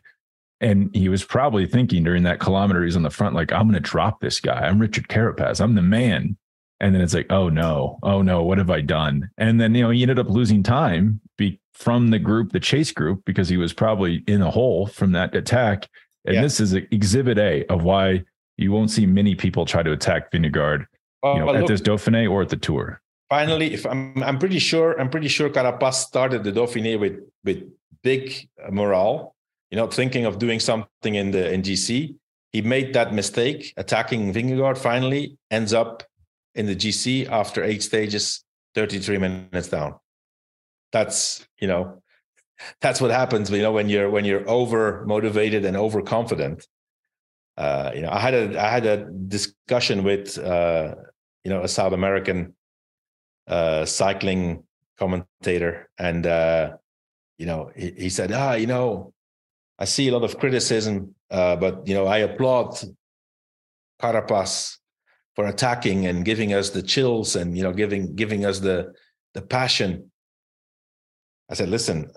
[0.61, 3.73] and he was probably thinking during that kilometer he's on the front, like, I'm going
[3.73, 4.61] to drop this guy.
[4.61, 5.59] I'm Richard Carapaz.
[5.59, 6.37] I'm the man.
[6.79, 9.29] And then it's like, oh no, oh no, what have I done?
[9.37, 12.91] And then, you know, he ended up losing time be, from the group, the chase
[12.91, 15.87] group, because he was probably in a hole from that attack.
[16.25, 16.41] And yeah.
[16.41, 18.23] this is exhibit A of why
[18.57, 20.85] you won't see many people try to attack Vingegaard,
[21.23, 23.01] well, you know, at look, this Dauphiné or at the Tour.
[23.29, 27.63] Finally, if I'm, I'm pretty sure, I'm pretty sure Carapaz started the Dauphiné with with
[28.03, 29.35] big morale
[29.69, 32.15] you know, thinking of doing something in the in GC.
[32.53, 34.77] He made that mistake, attacking Vingegaard.
[34.77, 36.03] Finally, ends up
[36.57, 38.43] in the GC after eight stages,
[38.75, 39.95] 33 minutes down.
[40.91, 42.01] That's you know,
[42.81, 43.49] that's what happens.
[43.49, 46.67] You know, when you're when you're over motivated and overconfident.
[47.57, 50.93] Uh, you know, I had a I had a discussion with uh,
[51.43, 52.55] you know a South American
[53.47, 54.63] uh, cycling
[54.99, 56.77] commentator, and uh,
[57.39, 59.11] you know he, he said, ah, you know,
[59.79, 62.77] I see a lot of criticism, uh, but you know, I applaud
[63.99, 64.77] Carapaz
[65.37, 68.91] for attacking and giving us the chills and you know, giving giving us the
[69.35, 70.11] the passion.
[71.49, 72.11] I said, listen,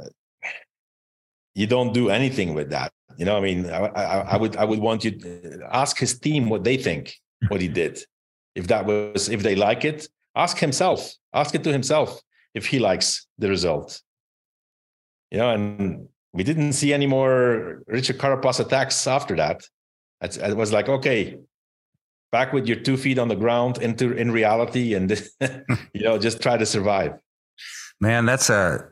[1.55, 2.91] you don't do anything with that.
[3.19, 4.05] You know, I mean, I, I,
[4.35, 7.15] I would I would want you to ask his team what they think
[7.49, 8.01] what he did.
[8.55, 11.13] If that was if they like it, ask himself.
[11.35, 12.21] Ask it to himself
[12.55, 14.01] if he likes the result.
[15.31, 19.63] You know, and we didn't see any more Richard Carapaz attacks after that.
[20.23, 21.39] It was like, okay,
[22.33, 25.11] back with your two feet on the ground into in reality, and
[25.93, 27.15] you know, just try to survive.
[28.01, 28.89] Man, that's a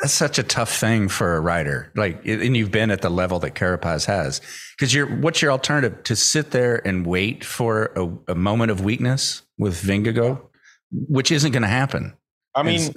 [0.00, 1.92] that's such a tough thing for a rider.
[1.94, 4.40] Like, and you've been at the level that Carapaz has,
[4.76, 5.06] because you're.
[5.06, 6.02] What's your alternative?
[6.04, 10.40] To sit there and wait for a, a moment of weakness with Vingegaard,
[10.90, 12.14] which isn't going to happen.
[12.54, 12.92] I mean,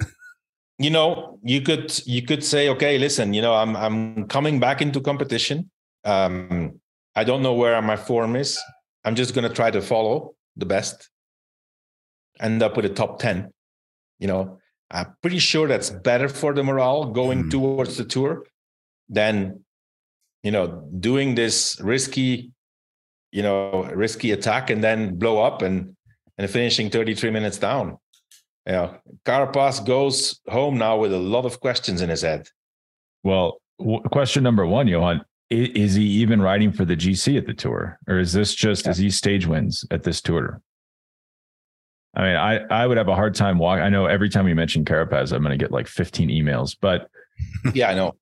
[0.78, 4.82] you know, you could you could say, okay, listen, you know, I'm I'm coming back
[4.82, 5.70] into competition.
[6.04, 6.80] Um,
[7.14, 8.60] I don't know where my form is.
[9.06, 11.08] I'm just going to try to follow the best.
[12.40, 13.52] End up with a top ten.
[14.18, 14.58] You know,
[14.90, 17.50] I'm pretty sure that's better for the morale going mm.
[17.50, 18.44] towards the tour
[19.08, 19.64] than,
[20.42, 22.50] you know, doing this risky,
[23.30, 25.96] you know, risky attack and then blow up and
[26.36, 27.96] and finishing 33 minutes down.
[28.66, 32.48] You know, Carapaz goes home now with a lot of questions in his head.
[33.22, 37.46] Well, w- question number one, Johan, is, is he even riding for the GC at
[37.46, 38.90] the tour, or is this just yeah.
[38.92, 40.60] is he stage wins at this tour?
[42.14, 43.84] I mean, I, I would have a hard time walking.
[43.84, 47.10] I know every time you mention Carapaz, I'm going to get like 15 emails, but
[47.74, 48.14] yeah, I know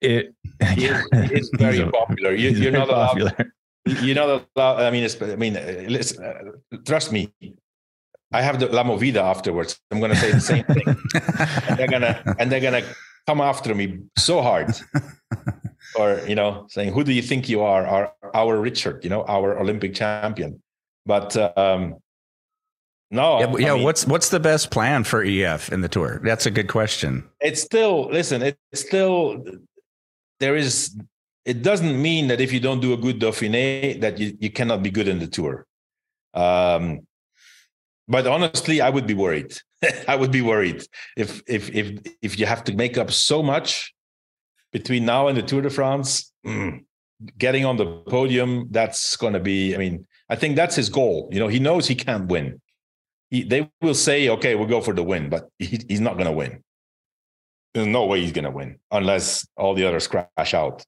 [0.00, 0.34] it.
[0.60, 2.32] It's very popular.
[2.32, 3.32] You, are not popular.
[3.36, 4.02] allowed.
[4.02, 4.82] You're not allowed.
[4.82, 5.54] I mean, I mean,
[5.88, 7.32] listen, uh, trust me.
[8.32, 9.80] I have the La Movida afterwards.
[9.90, 10.84] I'm going to say the same thing,
[11.68, 12.82] and they're gonna and they're gonna
[13.26, 14.72] come after me so hard,
[15.96, 19.24] or you know, saying, "Who do you think you are?" Our our Richard, you know,
[19.24, 20.62] our Olympic champion.
[21.06, 21.96] But um,
[23.10, 26.20] no, yeah, yeah mean, what's what's the best plan for EF in the tour?
[26.22, 27.28] That's a good question.
[27.40, 28.42] It's still listen.
[28.42, 29.44] It's still
[30.38, 30.96] there is.
[31.44, 34.82] It doesn't mean that if you don't do a good Dauphiné that you, you cannot
[34.82, 35.66] be good in the tour.
[36.34, 37.06] Um,
[38.06, 39.56] but honestly, I would be worried.
[40.08, 40.84] I would be worried
[41.16, 43.94] if if if if you have to make up so much
[44.72, 46.32] between now and the Tour de France.
[46.46, 46.84] Mm,
[47.38, 49.74] getting on the podium, that's going to be.
[49.74, 51.28] I mean, I think that's his goal.
[51.32, 52.60] You know, he knows he can't win
[53.30, 56.26] he, they will say, okay, we'll go for the win, but he, he's not going
[56.26, 56.62] to win.
[57.74, 60.84] There's no way he's going to win unless all the others crash out.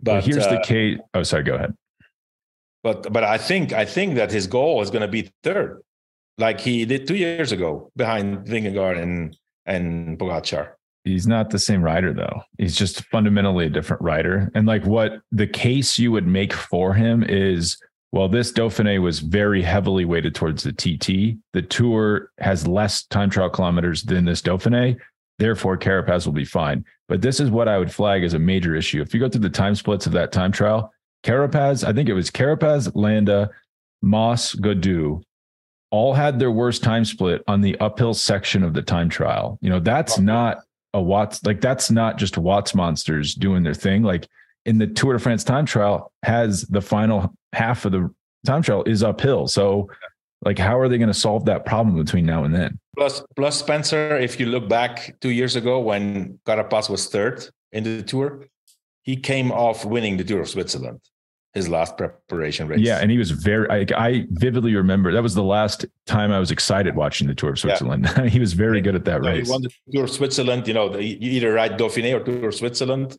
[0.00, 0.98] But well, here's uh, the case.
[1.14, 1.44] Oh, sorry.
[1.44, 1.74] Go ahead.
[2.82, 5.80] But but I think I think that his goal is going to be third,
[6.36, 10.72] like he did two years ago behind Vingegaard and and Pogacar.
[11.04, 12.42] He's not the same rider though.
[12.58, 14.50] He's just fundamentally a different rider.
[14.54, 17.76] And like what the case you would make for him is
[18.12, 21.38] well, this Dauphiné was very heavily weighted towards the TT.
[21.54, 24.98] The Tour has less time trial kilometers than this Dauphiné.
[25.38, 26.84] Therefore, Carapaz will be fine.
[27.08, 29.00] But this is what I would flag as a major issue.
[29.00, 30.92] If you go through the time splits of that time trial,
[31.24, 33.50] Carapaz, I think it was Carapaz, Landa,
[34.02, 35.22] Mas, Gaudu,
[35.90, 39.58] all had their worst time split on the uphill section of the time trial.
[39.62, 40.58] You know, that's not
[40.94, 44.02] a Watts, like that's not just Watts monsters doing their thing.
[44.02, 44.28] Like
[44.64, 48.12] in the Tour de France time trial has the final half of the
[48.46, 49.48] time trial is uphill.
[49.48, 49.88] So,
[50.44, 52.78] like, how are they going to solve that problem between now and then?
[52.96, 57.84] Plus, plus Spencer, if you look back two years ago when Carapaz was third in
[57.84, 58.46] the Tour,
[59.02, 61.00] he came off winning the Tour of Switzerland,
[61.54, 62.80] his last preparation race.
[62.80, 63.68] Yeah, and he was very.
[63.68, 67.50] I, I vividly remember that was the last time I was excited watching the Tour
[67.50, 68.10] of Switzerland.
[68.16, 68.26] Yeah.
[68.28, 69.46] he was very good at that race.
[69.46, 70.66] He won the Tour of Switzerland.
[70.66, 73.18] You know, you either ride Dauphiné or Tour of Switzerland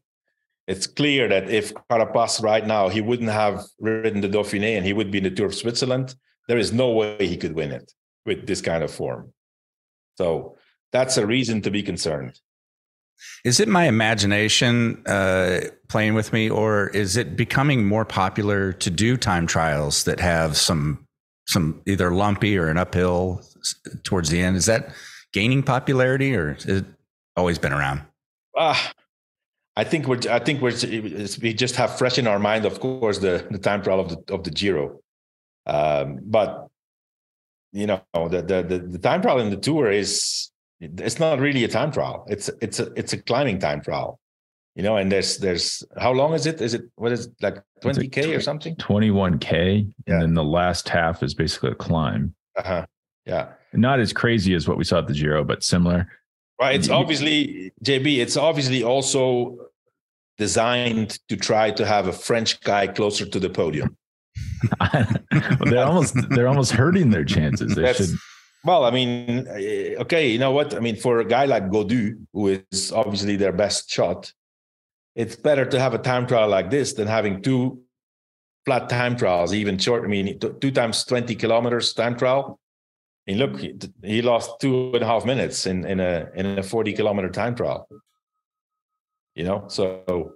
[0.68, 4.94] it's clear that if Carapaz right now he wouldn't have ridden the Dauphiné and he
[4.94, 6.16] would be in the Tour of Switzerland,
[6.48, 7.92] there is no way he could win it
[8.26, 9.34] with this kind of form.
[10.18, 10.58] So
[10.92, 12.40] that's a reason to be concerned.
[13.44, 18.90] Is it my imagination uh, playing with me, or is it becoming more popular to
[18.90, 21.06] do time trials that have some
[21.48, 23.42] some either lumpy or an uphill
[24.04, 24.56] towards the end?
[24.56, 24.94] Is that
[25.34, 26.86] gaining popularity, or has it
[27.36, 28.02] always been around?
[28.58, 28.94] Ah,
[29.76, 30.76] I think we're I think we're
[31.42, 34.34] we just have fresh in our mind, of course, the the time trial of the
[34.34, 35.00] of the Giro,
[35.66, 36.70] um, but
[37.72, 40.52] you know the, the the the time trial in the Tour is
[40.98, 42.26] it's not really a time trial.
[42.30, 44.20] It's it's a it's a climbing time trial,
[44.76, 44.98] you know.
[44.98, 46.62] And there's there's how long is it?
[46.62, 48.76] Is it what is it, like twenty k or something?
[48.78, 52.36] Twenty one k, and then the last half is basically a climb.
[52.58, 52.86] Uh huh.
[53.26, 53.54] Yeah.
[53.74, 56.08] Not as crazy as what we saw at the Giro, but similar.
[56.60, 56.76] Right.
[56.76, 58.20] It's obviously JB.
[58.20, 59.58] It's obviously also
[60.38, 63.98] designed to try to have a French guy closer to the podium.
[64.80, 65.18] well,
[65.66, 67.76] they're almost they're almost hurting their chances.
[67.76, 68.18] They That's, should.
[68.66, 70.74] Well, I mean, eh, okay, you know what?
[70.74, 74.32] I mean, for a guy like Gaudu, who is obviously their best shot,
[75.16, 77.82] it's better to have a time trial like this than having two
[78.66, 80.04] flat time trials, even short.
[80.04, 82.60] I mean, two times 20 kilometers time trial.
[83.28, 83.60] I mean, look,
[84.04, 87.56] he, lost two and a half minutes in, in a in a 40 kilometer time
[87.56, 87.88] trial
[89.36, 90.34] you know so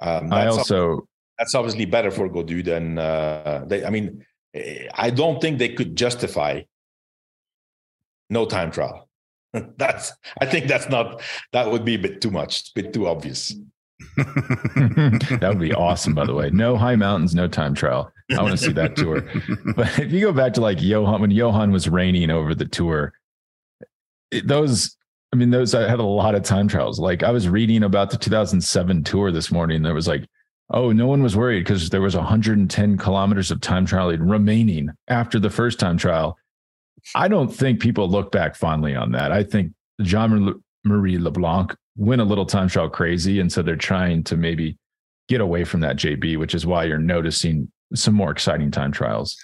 [0.00, 1.06] um, i also
[1.38, 4.24] that's obviously better for Gaudu than uh, they i mean
[4.94, 6.62] i don't think they could justify
[8.30, 9.08] no time trial
[9.76, 11.22] that's I think that's not
[11.52, 13.54] that would be a bit too much, a bit too obvious.
[14.16, 16.50] that would be awesome, by the way.
[16.50, 18.12] No high mountains, no time trial.
[18.36, 19.24] I want to see that tour.
[19.76, 23.12] But if you go back to like Johan, when Johan was reigning over the tour,
[24.30, 24.96] it, those,
[25.32, 27.00] I mean, those, I had a lot of time trials.
[27.00, 29.82] Like I was reading about the 2007 tour this morning.
[29.82, 30.28] There was like,
[30.70, 35.40] oh, no one was worried because there was 110 kilometers of time trial remaining after
[35.40, 36.36] the first time trial.
[37.14, 39.32] I don't think people look back fondly on that.
[39.32, 39.72] I think
[40.02, 43.40] Jean Marie LeBlanc went a little time trial crazy.
[43.40, 44.78] And so they're trying to maybe
[45.28, 49.36] get away from that JB, which is why you're noticing some more exciting time trials.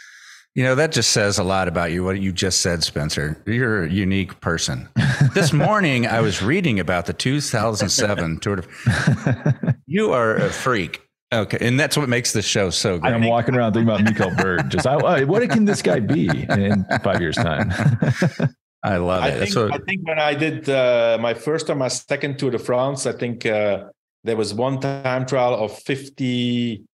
[0.55, 3.43] You know, that just says a lot about you, what you just said, Spencer.
[3.45, 4.89] You're a unique person.
[5.35, 11.04] this morning, I was reading about the 2007 Tour de You are a freak.
[11.35, 11.59] Okay.
[11.61, 13.12] And that's what makes the show so great.
[13.12, 14.68] I'm walking around thinking about Mikkel Bjerg.
[14.68, 17.72] Just, I, what can this guy be in five years' time?
[18.85, 19.43] I love it.
[19.43, 19.72] I think, what...
[19.72, 23.12] I think when I did uh, my first or my second Tour de France, I
[23.12, 23.85] think uh,
[24.24, 26.85] there was one time trial of 50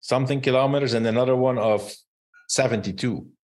[0.00, 1.92] something kilometers and another one of
[2.48, 3.26] 72.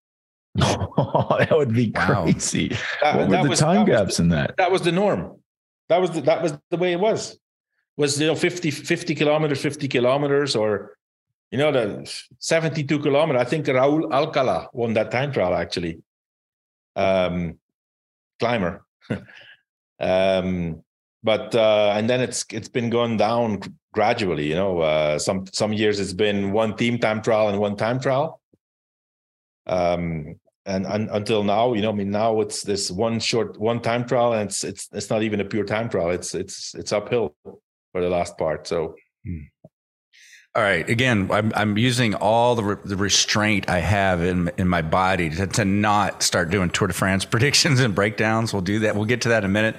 [1.03, 2.77] Oh, that would be crazy.
[3.03, 3.13] Wow.
[3.13, 4.57] That, what were the was, time gaps the, in that?
[4.59, 5.41] That was the norm.
[5.89, 7.39] That was the, that was the way it was.
[7.97, 10.97] Was you know 50 50 kilometers, 50 kilometers, or
[11.51, 13.43] you know the 72 kilometers.
[13.43, 16.03] I think Raul Alcala won that time trial actually.
[16.97, 17.59] Um,
[18.39, 18.85] climber.
[20.01, 20.83] um,
[21.23, 23.61] but uh, and then it's it's been going down
[23.93, 24.49] gradually.
[24.49, 28.01] You know, uh, some some years it's been one team time trial and one time
[28.01, 28.41] trial.
[29.67, 30.37] Um,
[30.67, 34.07] and, and until now, you know, I mean, now it's this one short one time
[34.07, 36.11] trial, and it's it's it's not even a pure time trial.
[36.11, 37.35] It's it's it's uphill
[37.93, 38.67] for the last part.
[38.67, 38.95] So.
[39.27, 39.43] Hmm.
[40.57, 40.89] All right.
[40.89, 45.31] Again, I'm, I'm using all the, re- the restraint I have in in my body
[45.31, 48.53] to, to not start doing Tour de France predictions and breakdowns.
[48.53, 48.97] We'll do that.
[48.97, 49.77] We'll get to that in a minute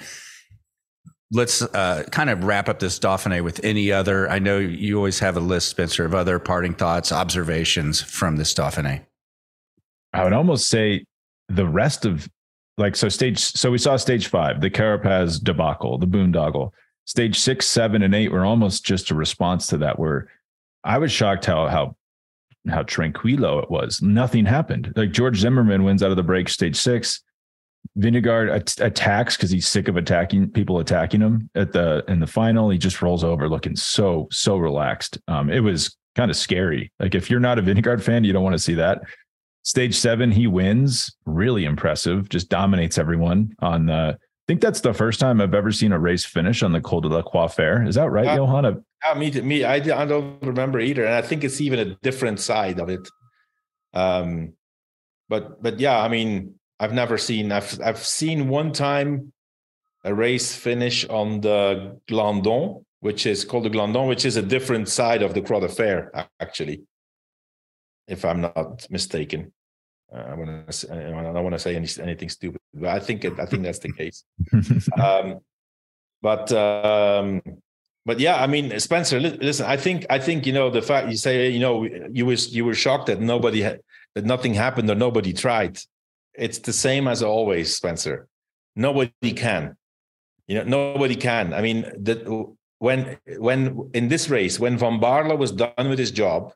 [1.32, 4.30] let's uh, kind of wrap up this Dauphiné with any other.
[4.30, 8.54] I know you always have a list, Spencer, of other parting thoughts, observations from this
[8.54, 9.06] Dauphiné.
[10.14, 11.06] I would almost say
[11.48, 12.30] the rest of
[12.78, 13.40] like so stage.
[13.40, 16.72] So we saw stage five, the Carapaz debacle, the boondoggle.
[17.12, 20.00] Stage six, seven, and eight were almost just a response to that.
[20.00, 20.30] Where
[20.86, 21.98] I was shocked how how
[22.70, 24.02] how tranquilo it was.
[24.02, 24.94] Nothing happened.
[24.96, 27.22] Like George Zimmermann wins out of the break, stage six.
[28.00, 32.28] Vingegaard at- attacks because he's sick of attacking people attacking him at the in the
[32.28, 32.70] final.
[32.70, 35.20] He just rolls over looking so so relaxed.
[35.28, 36.94] Um, it was kind of scary.
[36.98, 39.02] Like if you're not a Vingegaard fan, you don't want to see that.
[39.64, 42.30] Stage seven, he wins, really impressive.
[42.30, 44.18] Just dominates everyone on the.
[44.52, 47.00] I think that's the first time I've ever seen a race finish on the Col
[47.00, 47.84] de la Croix de Fer.
[47.84, 48.84] Is that right, uh, Johan?
[49.02, 52.42] Yeah, me, me, I, I don't remember either, and I think it's even a different
[52.42, 53.08] side of it.
[53.94, 54.52] Um,
[55.30, 57.54] but but yeah, I mean, I've never seen.
[57.54, 59.32] I've I've seen one time
[60.04, 64.90] a race finish on the Glandon, which is called the Glandon, which is a different
[64.90, 66.82] side of the Croix de Fer, actually,
[68.06, 69.54] if I'm not mistaken.
[70.14, 70.94] Uh, I want to.
[70.94, 73.80] I don't want to say any, anything stupid, but I think it, I think that's
[73.80, 74.24] the case.
[75.02, 75.40] um,
[76.22, 77.42] but um,
[78.06, 79.66] but yeah, I mean, Spencer, listen.
[79.66, 82.66] I think I think you know the fact you say you know you was you
[82.66, 83.82] were shocked that nobody had
[84.16, 85.80] that nothing happened or nobody tried
[86.34, 88.28] it's the same as always, Spencer.
[88.76, 89.76] Nobody can.
[90.48, 91.54] You know, nobody can.
[91.54, 92.26] I mean, that
[92.80, 96.54] when when in this race, when Van Baarle was done with his job,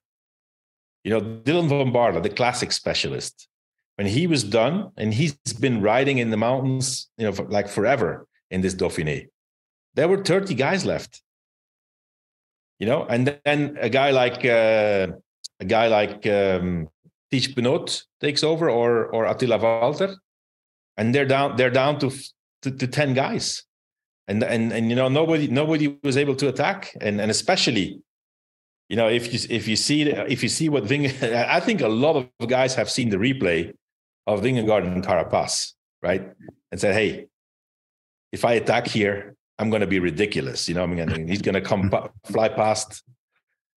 [1.05, 3.47] you know, Dylan Van Baarle, the classic specialist,
[3.95, 7.69] when he was done, and he's been riding in the mountains, you know, for, like
[7.69, 9.27] forever in this Dauphiné,
[9.93, 11.21] there were 30 guys left.
[12.79, 15.07] You know, and then a guy like uh,
[15.61, 16.89] a guy like um,
[17.31, 20.17] Tiesj Benoot takes over or or Attila Valter,
[20.97, 22.11] and they're down they're down to,
[22.63, 23.63] to, to ten guys,
[24.27, 28.01] and and and you know nobody nobody was able to attack, and and especially,
[28.89, 31.88] you know if you if you see if you see what Ving, I think a
[31.88, 33.73] lot of guys have seen the replay
[34.27, 36.31] of Vingegaard and Carapaz, right,
[36.71, 37.27] and said, hey,
[38.31, 40.67] if I attack here, I'm going to be ridiculous.
[40.67, 41.91] You know, I mean, he's going to come
[42.25, 43.03] fly past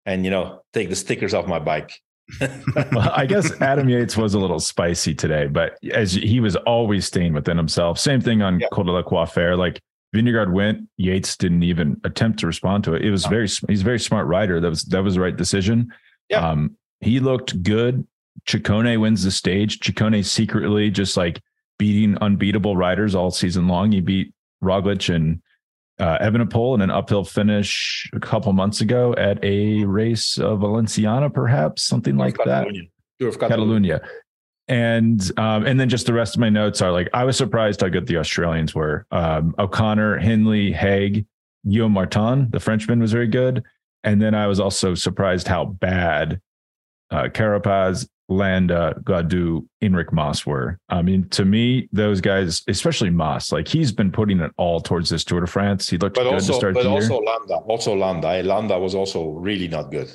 [0.07, 2.01] and you know take the stickers off my bike
[2.93, 7.07] well, I guess Adam Yates was a little spicy today, but as he was always
[7.07, 7.99] staying within himself.
[7.99, 8.69] Same thing on yeah.
[8.71, 9.57] Col de la Croix de Fer.
[9.57, 9.81] Like
[10.15, 13.05] Vingegaard went, Yates didn't even attempt to respond to it.
[13.05, 14.61] It was very he's a very smart rider.
[14.61, 15.93] That was that was the right decision.
[16.31, 16.49] Yeah.
[16.49, 18.07] Um, he looked good.
[18.47, 19.81] Ciccone wins the stage.
[19.81, 21.43] Ciccone secretly just like
[21.79, 23.93] beating unbeatable riders all season long.
[23.93, 24.33] He beat
[24.63, 25.43] Roglic and
[25.99, 31.29] uh, Evenepoel in an uphill finish a couple months ago at a race of Valenciana,
[31.29, 32.83] perhaps something like Catalonia.
[32.83, 32.89] that.
[33.21, 34.01] Tour of Catalonia.
[34.69, 37.81] And um, and then just the rest of my notes are like I was surprised
[37.81, 39.07] how good the Australians were.
[39.11, 41.27] Um, O'Connor, Hindley, Haig,
[41.69, 43.65] Guillaume Martin, the Frenchman, was very good.
[44.05, 46.41] And then I was also surprised how bad
[47.11, 50.79] uh, Carapaz, Landa, Gaudu, Enric Mas were.
[50.89, 55.09] I mean, to me, those guys, especially Mas, like he's been putting it all towards
[55.11, 55.89] this Tour de France.
[55.89, 57.23] He looked but good also, to start but the also year.
[57.23, 58.43] Landa, also Landa.
[58.43, 60.15] Landa was also really not good.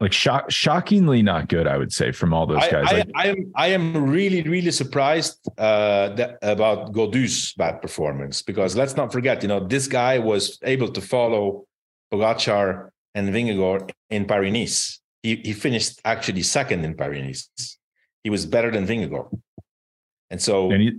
[0.00, 2.86] Like shock, shockingly not good, I would say, from all those guys.
[2.88, 8.40] I, like, I am I am really really surprised uh, that, about Gaudu's bad performance
[8.40, 11.66] because let's not forget, you know, this guy was able to follow
[12.10, 15.00] Pogacar and Vingegaard in Paris Nice.
[15.22, 17.78] He he finished actually second in Paris Nice.
[18.24, 19.28] He was better than Vingegaard,
[20.30, 20.92] and so and he,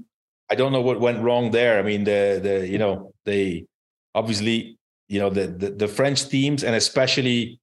[0.52, 1.80] I don't know what went wrong there.
[1.80, 3.66] I mean, the the you know they
[4.14, 4.78] obviously
[5.08, 7.61] you know the the, the French teams and especially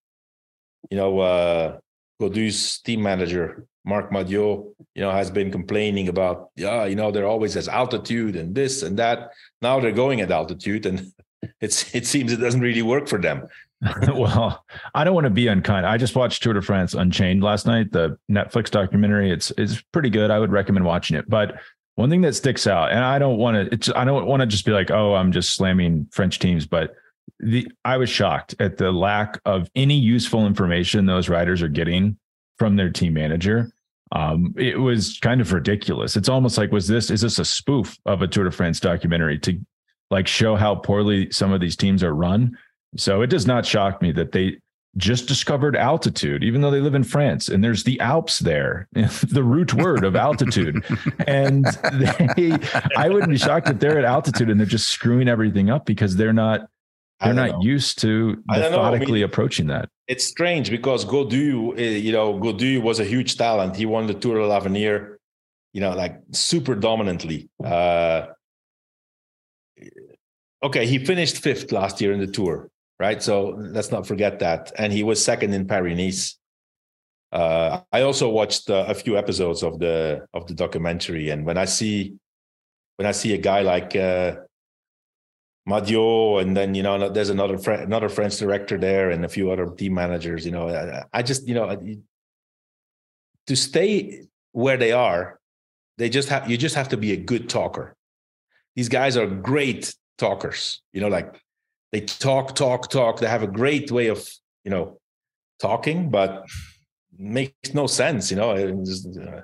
[0.90, 1.78] you know uh
[2.20, 4.60] Gaudu's team manager Marc Madiot,
[4.94, 8.82] you know, has been complaining about yeah, you know, they're always at altitude and this
[8.82, 9.30] and that.
[9.62, 11.10] Now they're going at altitude and
[11.60, 13.48] it's it seems it doesn't really work for them.
[14.12, 14.64] well,
[14.94, 15.86] I don't want to be unkind.
[15.86, 19.32] I just watched Tour de France Unchained last night, the Netflix documentary.
[19.32, 20.30] It's it's pretty good.
[20.30, 21.28] I would recommend watching it.
[21.28, 21.60] But
[21.94, 24.46] one thing that sticks out, and I don't want to, it's I don't want to
[24.46, 26.94] just be like, oh, I'm just slamming French teams, but
[27.40, 32.18] the I was shocked at the lack of any useful information those riders are getting
[32.58, 33.70] from their team manager.
[34.12, 36.16] Um, it was kind of ridiculous.
[36.16, 39.38] It's almost like, was this is this a spoof of a Tour de France documentary
[39.40, 39.58] to
[40.10, 42.56] like show how poorly some of these teams are run?
[42.96, 44.58] So it does not shock me that they
[44.96, 49.42] just discovered altitude, even though they live in France and there's the Alps there, the
[49.42, 50.84] root word of altitude.
[51.26, 52.58] and they,
[52.96, 56.16] I wouldn't be shocked that they're at altitude and they're just screwing everything up because
[56.16, 56.68] they're not,
[57.20, 57.60] they're not know.
[57.62, 59.88] used to methodically I mean, approaching that.
[60.06, 63.76] It's strange because Gaudu, you know, Gaudu was a huge talent.
[63.76, 65.18] He won the Tour de l'Avenir,
[65.72, 67.48] you know, like super dominantly.
[67.62, 68.26] Uh,
[70.62, 73.22] okay, he finished fifth last year in the Tour right?
[73.22, 74.72] So let's not forget that.
[74.76, 76.36] And he was second in Paris Nice.
[77.30, 81.58] Uh, I also watched uh, a few episodes of the of the documentary, and when
[81.58, 82.14] I see
[82.96, 83.94] when I see a guy like
[85.68, 89.50] Madiot, and then you know there's another Fr- another French director there, and a few
[89.50, 91.78] other team managers, you know, I, I just you know
[93.46, 95.38] to stay where they are,
[95.98, 97.94] they just have you just have to be a good talker.
[98.76, 101.40] These guys are great talkers, you know, like
[101.92, 103.18] they talk, talk, talk.
[103.18, 104.28] They have a great way of,
[104.64, 104.98] you know,
[105.58, 106.46] talking, but
[107.18, 108.50] makes no sense, you know.
[108.50, 109.40] Uh,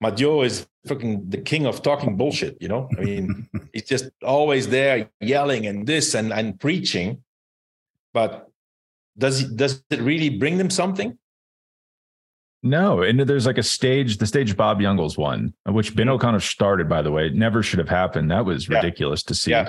[0.00, 2.88] Madiot is fucking the king of talking bullshit, you know.
[2.98, 7.22] I mean, he's just always there yelling and this and and preaching,
[8.12, 8.48] but
[9.16, 11.18] does he, does it really bring them something?
[12.62, 16.14] No, and there's like a stage, the stage Bob Jungels won, which Ben mm-hmm.
[16.14, 17.26] O'Connor started, by the way.
[17.26, 18.30] It never should have happened.
[18.30, 19.28] That was ridiculous yeah.
[19.28, 19.50] to see.
[19.52, 19.68] Yeah.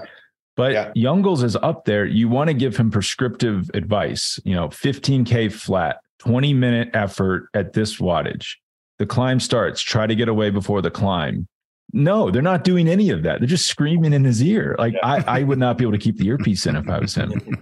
[0.55, 0.91] But Yeah.
[0.95, 2.05] Jungels is up there.
[2.05, 7.73] You want to give him prescriptive advice, you know, 15K flat, 20 minute effort at
[7.73, 8.55] this wattage.
[8.99, 11.47] The climb starts, try to get away before the climb.
[11.91, 13.39] No, they're not doing any of that.
[13.39, 14.75] They're just screaming in his ear.
[14.77, 17.15] Like I, I would not be able to keep the earpiece in if I was
[17.15, 17.33] him.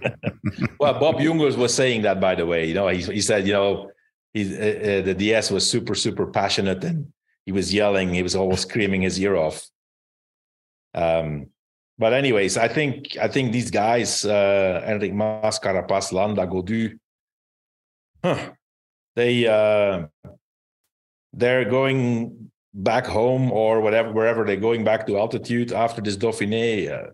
[0.80, 2.66] Well, Bob Jungels was saying that, by the way.
[2.66, 3.90] You know, he, he said, you know,
[4.32, 7.12] he, uh, uh, the DS was super, super passionate and
[7.44, 8.14] he was yelling.
[8.14, 9.66] He was almost screaming his ear off.
[10.94, 11.48] Um,
[11.98, 16.96] but anyways, I think I think these guys, uh, Enric Mas, Carapaz, Landa, Gaudu,
[18.22, 18.50] huh,
[19.16, 20.06] they uh,
[21.38, 26.90] they're going back home or whatever, wherever they're going back to altitude after this Dauphiné,
[26.90, 27.10] uh,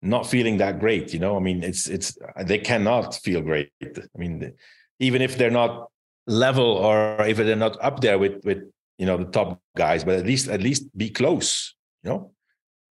[0.00, 1.12] not feeling that great.
[1.12, 3.70] You know, I mean, it's it's they cannot feel great.
[3.82, 4.52] I mean,
[5.00, 5.88] even if they're not
[6.26, 8.60] level or if they're not up there with with
[8.98, 11.74] you know the top guys, but at least at least be close.
[12.04, 12.32] You know,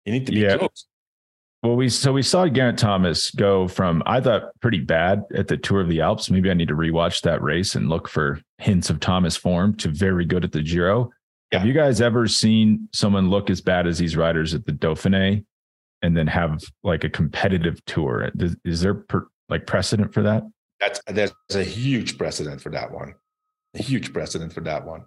[0.05, 0.57] you need to be Yeah.
[0.57, 0.87] close.
[1.65, 5.57] Well, we so we saw Geraint Thomas go from I thought pretty bad at the
[5.57, 6.29] Tour of the Alps.
[6.29, 9.89] Maybe I need to rewatch that race and look for hints of Thomas form to
[9.89, 11.09] very good at the Giro.
[11.51, 15.43] Have you guys ever seen someone look as bad as these riders at the Dauphiné
[16.03, 18.29] and then have like a competitive tour?
[18.37, 20.43] Is, is there per, like precedent for that?
[20.79, 23.13] that's there's a huge precedent for that one
[23.75, 25.05] a huge precedent for that one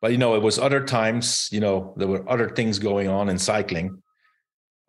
[0.00, 3.28] but you know it was other times you know there were other things going on
[3.28, 4.02] in cycling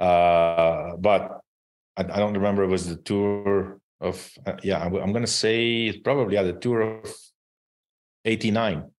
[0.02, 1.22] uh but
[1.98, 4.16] i, I don't remember it was the tour of
[4.48, 7.14] uh, yeah i'm, I'm gonna say it's probably yeah, the tour of
[8.26, 8.90] 89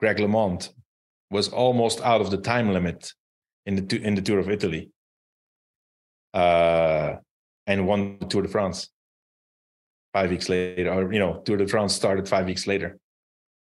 [0.00, 0.70] greg lemond
[1.30, 3.12] was almost out of the time limit
[3.66, 4.90] in the tu- in the tour of italy.
[6.32, 7.16] Uh
[7.66, 8.90] and won the tour de france
[10.14, 12.98] five weeks later, or you know, Tour de France started five weeks later,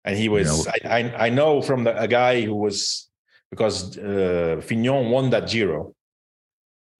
[0.05, 3.09] And he was, You know- I, I, I know from the, a guy who was,
[3.51, 5.93] because uh, Fignon won that Giro.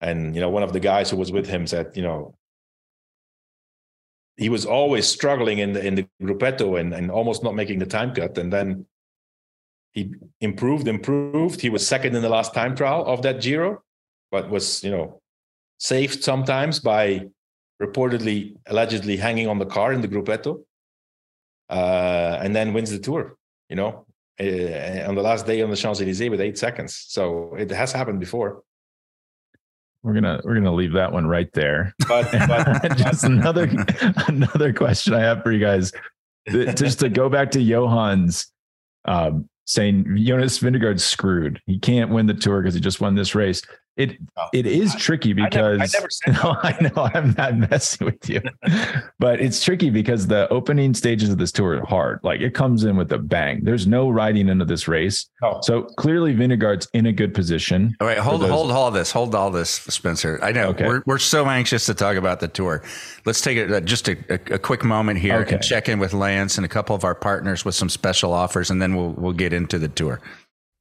[0.02, 2.36] And, you know, one of the guys who was with him said, you know,
[4.38, 7.86] he was always struggling in the, in the gruppetto and, and almost not making the
[7.86, 8.38] time cut.
[8.38, 8.86] And then
[9.92, 11.60] he improved, improved.
[11.60, 13.84] He was second in the last time trial of that Giro,
[14.32, 15.22] but was, you know,
[15.80, 17.28] saved sometimes by
[17.82, 20.64] reportedly, allegedly hanging on the car in the gruppetto
[21.70, 23.36] uh, and then wins the tour.
[23.70, 24.06] You know,
[24.40, 27.06] uh, on the last day on the Champs Elysees with eight seconds.
[27.08, 28.64] So it has happened before.
[30.04, 31.94] We're gonna we're gonna leave that one right there.
[32.08, 33.70] But, but just another
[34.28, 35.92] another question I have for you guys.
[36.48, 38.52] Just to go back to Johann's
[39.06, 41.62] um, saying Jonas Vingegaard's screwed.
[41.68, 43.62] He can't win the tour because he just won this race.
[44.00, 44.18] It
[44.54, 48.30] it is tricky never- I because never said no, I know I'm not messing with
[48.30, 48.42] you,
[49.20, 52.20] but it's tricky because the opening stages of this tour are hard.
[52.24, 53.62] Like it comes in with a bang.
[53.64, 55.60] There's no riding into this race, no.
[55.62, 57.94] so clearly Vingegaard's in a good position.
[58.00, 60.40] All right, hold those- hold all this, hold all this, Spencer.
[60.42, 60.88] I know Okay.
[60.88, 62.82] we're we're so anxious to talk about the tour.
[63.26, 65.56] Let's take it uh, just a, a, a quick moment here Okay.
[65.56, 68.70] and check in with Lance and a couple of our partners with some special offers,
[68.72, 70.22] and then we'll we'll get into the tour.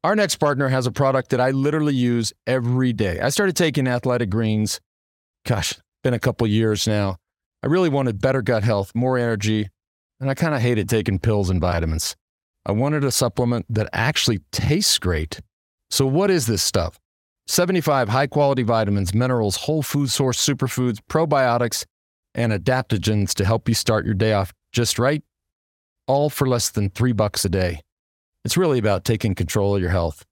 [0.04, 3.18] Our next partner has a product that I literally use every day.
[3.18, 4.80] I started taking athletic greens,
[5.44, 5.74] gosh,
[6.04, 7.16] been a couple years now.
[7.64, 9.68] I really wanted better gut health, more energy,
[10.20, 12.14] and I kind of hated taking pills and vitamins.
[12.64, 15.40] I wanted a supplement that actually tastes great.
[15.90, 17.00] So, what is this stuff?
[17.48, 21.84] 75 high quality vitamins, minerals, whole food source superfoods, probiotics,
[22.34, 25.24] and adaptogens to help you start your day off just right,
[26.06, 27.80] all for less than three bucks a day.
[28.48, 30.24] It's really about taking control of your health.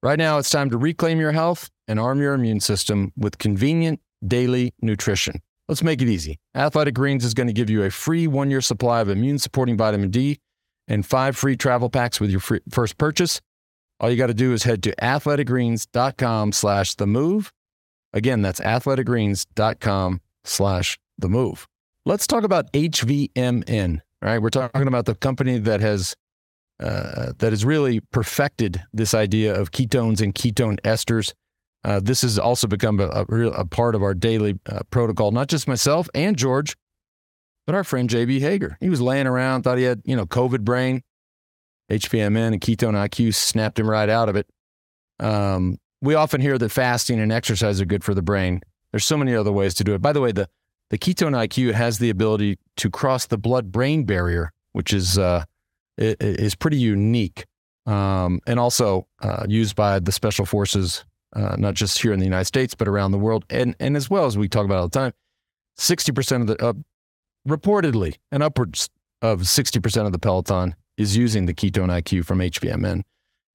[0.00, 3.98] Right now, it's time to reclaim your health and arm your immune system with convenient
[4.24, 5.42] daily nutrition.
[5.68, 6.38] Let's make it easy.
[6.54, 9.76] Athletic Greens is going to give you a free one year supply of immune supporting
[9.76, 10.38] vitamin D
[10.86, 13.40] and five free travel packs with your free, first purchase.
[13.98, 17.52] All you got to do is head to athleticgreens.com slash the move.
[18.12, 21.66] Again, that's athleticgreens.com slash the move.
[22.06, 24.00] Let's talk about HVMN.
[24.22, 26.14] All right, we're talking about the company that has
[26.80, 31.32] uh, that has really perfected this idea of ketones and ketone esters.
[31.84, 35.48] Uh, this has also become a, a, a part of our daily uh, protocol, not
[35.48, 36.76] just myself and George,
[37.66, 38.76] but our friend JB Hager.
[38.80, 41.02] He was laying around, thought he had, you know, COVID brain,
[41.90, 44.46] HVMN and ketone IQ snapped him right out of it.
[45.20, 48.60] Um, we often hear that fasting and exercise are good for the brain.
[48.92, 50.02] There's so many other ways to do it.
[50.02, 50.48] By the way, the,
[50.90, 55.44] the ketone IQ has the ability to cross the blood brain barrier, which is, uh,
[55.98, 57.44] is pretty unique
[57.88, 62.26] um, and also uh, used by the special forces, uh, not just here in the
[62.26, 63.44] United States, but around the world.
[63.48, 65.12] And, and as well as we talk about all the time,
[65.78, 66.74] 60% of the, uh,
[67.48, 68.90] reportedly, and upwards
[69.22, 73.02] of 60% of the Peloton is using the ketone IQ from HVMN.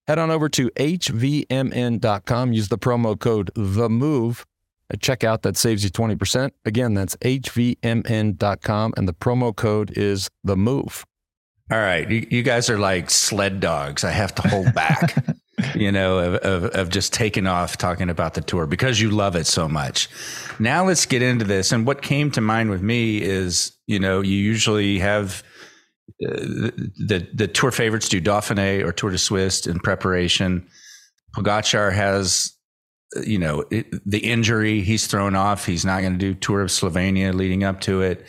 [0.07, 4.45] Head on over to hvmn.com, use the promo code THE MOVE
[4.89, 5.43] at checkout.
[5.43, 6.51] That saves you 20%.
[6.65, 11.05] Again, that's hvmn.com, and the promo code is THE MOVE.
[11.71, 14.03] All right, you, you guys are like sled dogs.
[14.03, 15.15] I have to hold back,
[15.75, 19.37] you know, of, of, of just taking off talking about the tour because you love
[19.37, 20.09] it so much.
[20.59, 21.71] Now let's get into this.
[21.71, 25.41] And what came to mind with me is, you know, you usually have
[26.23, 26.35] uh,
[27.07, 30.67] the the tour favorites do Dauphiné or Tour de Suisse in preparation.
[31.33, 32.51] Pogacar has,
[33.25, 34.81] you know, it, the injury.
[34.81, 35.65] He's thrown off.
[35.65, 38.27] He's not going to do Tour of Slovenia leading up to it.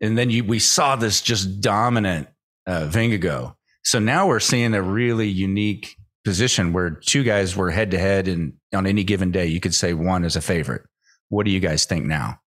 [0.00, 2.28] And then you, we saw this just dominant
[2.70, 3.54] uh, Vingegaard.
[3.82, 8.28] So now we're seeing a really unique position where two guys were head to head,
[8.28, 10.82] and on any given day, you could say one is a favorite.
[11.28, 12.38] What do you guys think now?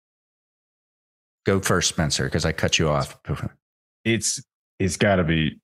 [1.44, 3.18] Go first, Spencer, because I cut you off.
[4.04, 4.42] it's
[4.78, 5.58] it's got to be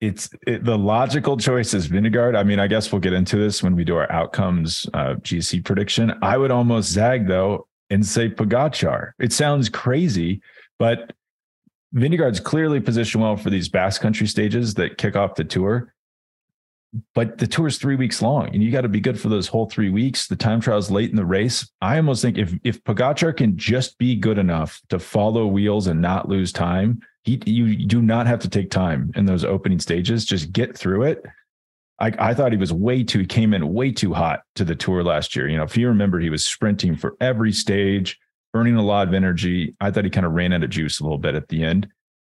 [0.00, 2.36] it's it, the logical choice is Vingegaard.
[2.36, 5.64] I mean, I guess we'll get into this when we do our outcomes uh, GC
[5.64, 6.14] prediction.
[6.22, 9.12] I would almost zag though and say Pogacar.
[9.18, 10.40] It sounds crazy,
[10.78, 11.12] but
[11.94, 15.92] Vingegaard's clearly positioned well for these Basque Country stages that kick off the tour.
[17.14, 19.46] But the tour is three weeks long, and you got to be good for those
[19.46, 20.26] whole three weeks.
[20.26, 21.70] The time trial is late in the race.
[21.80, 26.00] I almost think if if Pogacar can just be good enough to follow wheels and
[26.00, 30.24] not lose time, he you do not have to take time in those opening stages.
[30.24, 31.24] Just get through it.
[32.00, 34.74] I, I thought he was way too, he came in way too hot to the
[34.74, 35.48] tour last year.
[35.48, 38.18] You know, if you remember, he was sprinting for every stage,
[38.52, 39.74] burning a lot of energy.
[39.80, 41.88] I thought he kind of ran out of juice a little bit at the end.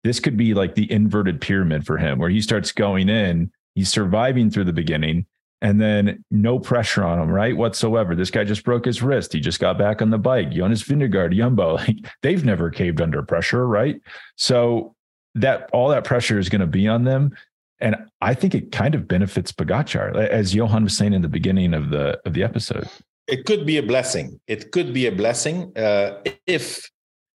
[0.04, 3.88] This could be like the inverted pyramid for him, where he starts going in, he's
[3.88, 5.26] surviving through the beginning,
[5.60, 7.56] and then no pressure on him, right?
[7.56, 8.16] Whatsoever.
[8.16, 9.32] This guy just broke his wrist.
[9.32, 10.50] He just got back on the bike.
[10.50, 14.00] Jonas Vingegaard, Jumbo, like they've never caved under pressure, right?
[14.36, 14.94] So
[15.36, 17.34] that all that pressure is going to be on them.
[17.80, 21.74] And I think it kind of benefits Pogacar, as Johan was saying in the beginning
[21.74, 22.88] of the of the episode.
[23.32, 24.38] It could be a blessing.
[24.46, 26.90] It could be a blessing uh, if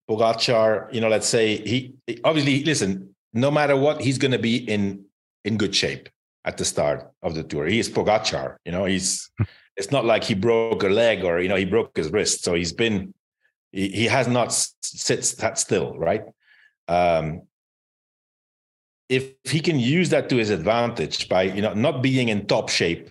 [0.07, 3.15] Pogacar, you know, let's say he obviously listen.
[3.33, 5.05] No matter what, he's going to be in
[5.43, 6.07] in good shape
[6.45, 7.65] at the start of the tour.
[7.65, 8.57] He is Pogacar.
[8.63, 9.31] You know, he's.
[9.75, 12.43] it's not like he broke a leg or you know he broke his wrist.
[12.43, 13.15] So he's been.
[13.71, 16.25] He, he has not sit sat still, right?
[16.87, 17.41] Um,
[19.09, 22.69] if he can use that to his advantage by you know not being in top
[22.69, 23.09] shape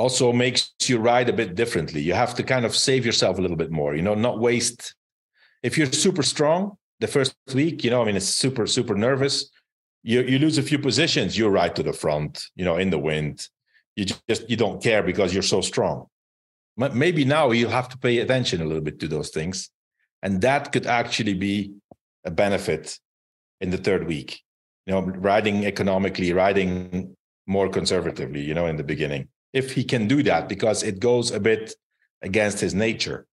[0.00, 2.00] also makes you ride a bit differently.
[2.00, 4.94] You have to kind of save yourself a little bit more you know not waste.
[5.62, 6.60] If you're super strong
[7.00, 9.34] the first week you know i mean it's super super nervous.
[10.02, 13.02] You you lose a few positions you ride to the front you know in the
[13.10, 13.36] wind.
[13.96, 15.96] You just you don't care because you're so strong.
[17.04, 19.56] Maybe now you'll have to pay attention a little bit to those things
[20.22, 21.72] and that could actually be
[22.24, 22.98] a benefit
[23.60, 24.40] in the third week.
[24.86, 29.28] You know, riding economically, riding more conservatively, you know, in the beginning.
[29.52, 31.74] If he can do that, because it goes a bit
[32.22, 33.26] against his nature.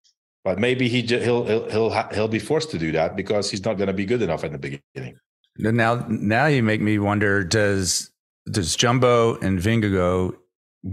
[0.44, 3.78] But maybe he he'll he'll he'll, he'll be forced to do that because he's not
[3.78, 5.20] going to be good enough in the beginning.
[5.58, 8.12] Now, now you make me wonder: Does
[8.50, 10.36] does Jumbo and Vingegaard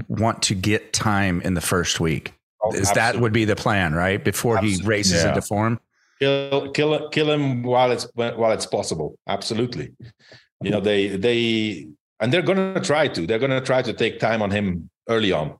[0.09, 2.35] want to get time in the first week?
[2.62, 4.22] Oh, Is that would be the plan, right?
[4.22, 4.83] Before absolutely.
[4.83, 5.29] he races yeah.
[5.29, 5.79] into form.
[6.18, 9.18] Kill, kill, kill him while it's while it's possible.
[9.29, 9.95] Absolutely
[10.64, 11.87] you know they they
[12.20, 14.91] and they're going to try to they're going to try to take time on him
[15.09, 15.59] early on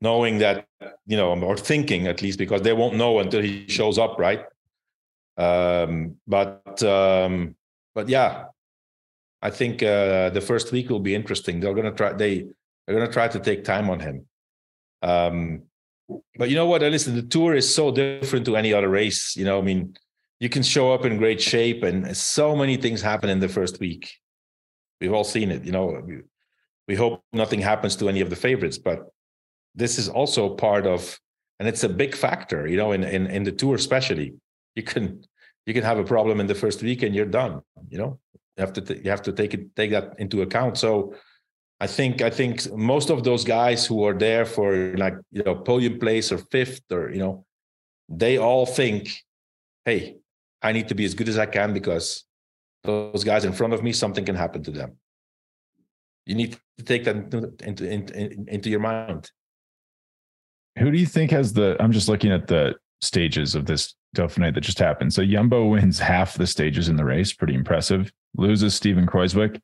[0.00, 0.66] knowing that
[1.06, 4.44] you know or thinking at least because they won't know until he shows up right?
[5.36, 7.54] Um but um
[7.94, 8.46] but yeah
[9.42, 11.60] i think uh the first week will be interesting.
[11.60, 12.46] They're going to try they
[12.88, 14.26] going to try to take time on him.
[15.02, 15.62] Um
[16.38, 16.82] but you know what?
[16.82, 19.94] Listen the tour is so different to any other race you know i mean
[20.40, 23.80] you can show up in great shape and so many things happen in the first
[23.80, 24.14] week.
[25.00, 26.00] We've all seen it you know
[26.88, 29.10] we, hope nothing happens to any of the favorites but
[29.74, 31.18] this is also part of
[31.58, 34.34] and it's a big factor you know in in, in the tour especially.
[34.76, 35.24] You can
[35.66, 38.18] you can have a problem in the first week and you're done you know?
[38.56, 40.78] You have to t- you have to take it take that into account.
[40.78, 41.14] So
[41.80, 45.54] i think i think most of those guys who are there for like you know
[45.54, 47.44] podium place or fifth or you know
[48.08, 49.02] they all think
[49.84, 50.18] hey
[50.62, 52.24] I need to be as good as I can because
[52.84, 54.96] those guys in front of me, something can happen to them.
[56.28, 59.32] You need to take that into, into, into, into your mind.
[60.78, 61.74] Who do you think has the?
[61.80, 65.14] I'm just looking at the stages of this Dauphiné that just happened.
[65.14, 68.12] So Yumbo wins half the stages in the race, pretty impressive.
[68.36, 69.58] Loses Steven Kruijswijk.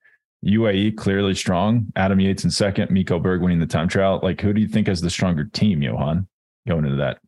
[0.46, 1.86] UAE clearly strong.
[1.96, 2.88] Adam Yates in second.
[2.88, 4.20] Mikkel Bjerg winning the time trial.
[4.22, 6.26] Like, who do you think has the stronger team, Johan,
[6.66, 7.18] going into that?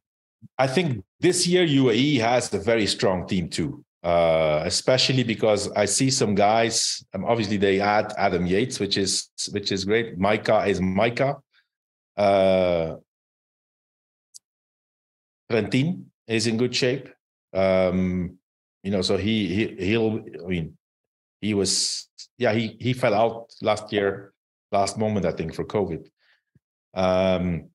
[0.59, 3.85] I think this year UAE has a very strong team too.
[4.03, 7.05] Uh, especially because I see some guys.
[7.13, 10.19] Um, obviously, they add Adam Yates, which is which is great.
[10.19, 11.41] Majka is Majka.
[12.17, 12.97] Uh,
[15.51, 17.09] Trentin is in good shape.
[17.53, 18.39] Um,
[18.83, 20.21] you know, so he he he'll.
[20.45, 20.79] I mean,
[21.41, 24.33] he was yeah he he fell out last year,
[24.71, 26.07] last moment I think for COVID.
[26.95, 27.71] Um,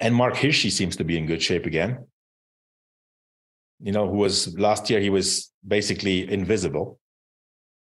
[0.00, 2.06] and Marc Hirschi seems to be in good shape again.
[3.82, 6.98] You know, who was last year, he was basically invisible.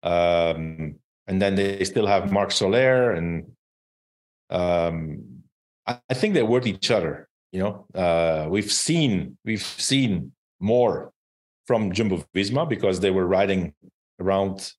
[0.02, 0.96] Um,
[1.26, 3.52] and then they still have Marc Soler, and
[4.48, 5.42] um,
[5.86, 7.28] I, I, think they're worth each other.
[7.52, 11.12] You know, uh, we've seen we've seen more
[11.66, 13.74] from Jumbo Visma because they were riding
[14.18, 14.72] around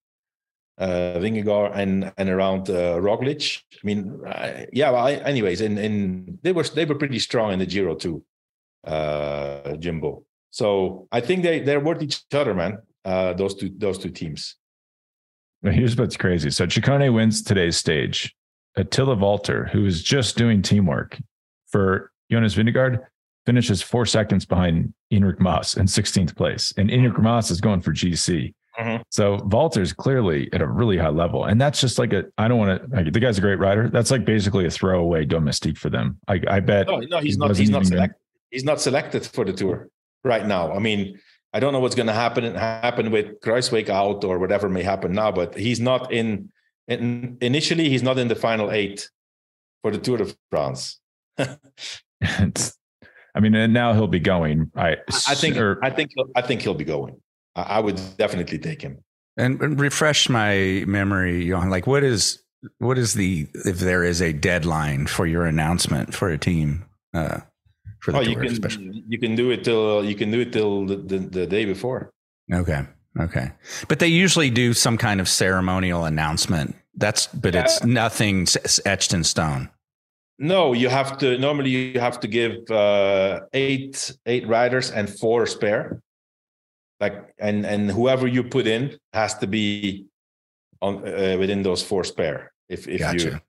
[0.78, 3.62] uh, Vingegaard and and around uh, Roglic.
[3.74, 4.20] I mean,
[4.74, 4.90] yeah.
[4.90, 8.26] Well, I, anyways, and in they were they were pretty strong in the Giro too,
[8.86, 10.26] uh, Jumbo.
[10.52, 12.80] So I think they they're worth each other, man.
[13.04, 14.58] Uh, those two those two teams.
[15.64, 16.50] Here's what's crazy.
[16.50, 18.36] So Ciccone wins today's stage.
[18.76, 21.18] Attila Valter, who is just doing teamwork
[21.68, 23.00] for Jonas Vingegaard,
[23.46, 26.74] finishes four seconds behind Enric Mas in 16th place.
[26.78, 28.54] And Enric Mas is going for GC.
[28.80, 29.02] Mm-hmm.
[29.10, 31.46] So Valter's clearly at a really high level.
[31.46, 33.90] And that's just like a, I don't want to, like, the guy's a great rider.
[33.90, 36.18] That's like basically a throwaway domestique for them.
[36.28, 36.88] I, I bet.
[36.88, 38.18] No, no he's not, he's not selected.
[38.50, 39.90] He's not selected for the tour
[40.24, 40.74] right now.
[40.74, 41.20] I mean,
[41.54, 45.12] I don't know what's going to happen happen with Kruijswijk out or whatever may happen
[45.12, 46.50] now, but he's not in,
[46.88, 49.10] in initially he's not in the final eight
[49.82, 51.00] for the Tour de France.
[51.38, 51.58] I
[53.40, 54.72] mean, and now he'll be going.
[54.76, 54.98] I
[55.28, 57.20] I think or, I think I think he'll be going.
[57.56, 59.04] I would definitely take him.
[59.38, 61.70] And, and refresh my memory, Johan.
[61.70, 62.42] Like, what is
[62.78, 66.86] what is the if there is a deadline for your announcement for a team?
[67.14, 67.40] Uh,
[68.02, 69.04] for the oh, tour, you can especially?
[69.08, 72.12] you can do it till you can do it till the, the, the day before.
[72.52, 72.86] Okay.
[73.20, 73.52] Okay.
[73.88, 78.48] But they usually do some kind of ceremonial announcement That's but it's nothing
[78.86, 79.70] etched in stone.
[80.40, 81.38] No, you have to.
[81.38, 86.02] Normally, you have to give uh, eight eight riders and four spare.
[87.00, 90.06] Like and and whoever you put in has to be
[90.82, 92.52] on uh, within those four spare.
[92.70, 93.40] If if you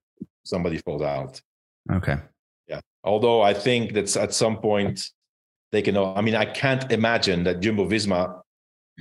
[0.45, 1.41] somebody falls out.
[1.91, 2.19] Okay.
[3.05, 5.11] Although I think that's at some point
[5.73, 5.97] they can.
[5.97, 8.43] I mean, I can't imagine that Jumbo Visma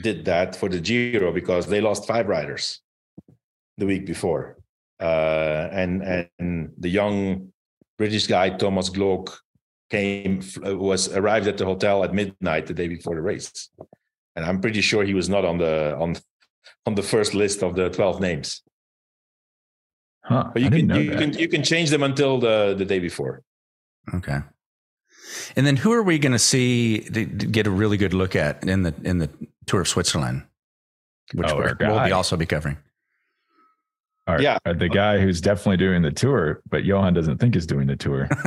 [0.02, 2.82] did that for the Giro because they lost five riders
[3.78, 4.58] the week before,
[5.00, 7.52] uh, and and the young
[7.98, 9.30] British guy Thomas Gloag
[9.92, 13.70] came was arrived at the hotel at midnight the day before the race,
[14.36, 16.16] and I'm pretty sure he was not on the on
[16.88, 18.64] on the first list of the twelve names.
[20.24, 20.50] Huh.
[20.54, 23.44] But you can you can you can change them until the the day before.
[24.14, 24.40] Okay.
[25.56, 28.36] And then who are we going to see to, to get a really good look
[28.36, 29.30] at in the in the
[29.66, 30.44] Tour of Switzerland,
[31.34, 32.12] which Oh, we're, we'll be guy.
[32.12, 32.78] also be covering.
[34.28, 34.44] All right.
[34.44, 34.58] Yeah.
[34.66, 37.96] Uh, The guy who's definitely doing the tour, but Johan doesn't think is doing the
[37.96, 38.28] tour.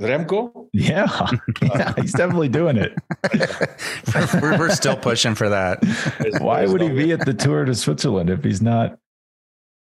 [0.00, 1.08] Remco, Yeah.
[1.62, 1.92] yeah.
[1.96, 2.96] He's definitely doing it.
[4.40, 5.78] we're, we're still pushing for that.
[6.40, 8.98] Why would he be at the tour to Switzerland if he's not?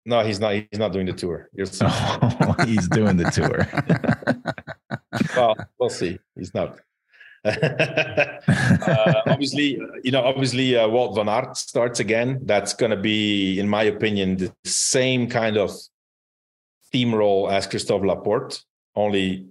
[0.07, 0.55] No, he's not.
[0.55, 1.49] He's not doing the tour.
[1.53, 1.87] You're so,
[2.67, 3.67] he's doing the tour.
[5.37, 6.19] well, we'll see.
[6.37, 6.79] He's not.
[7.45, 12.41] uh, obviously, you know, obviously, uh, Wout van Aert starts again.
[12.45, 15.71] That's going to be, in my opinion, the same kind of
[16.93, 18.63] theme role as Christophe Laporte,
[18.95, 19.47] only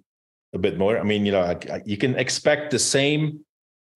[0.54, 1.00] a bit more.
[1.00, 3.46] I mean, you know, I, I- you can expect the same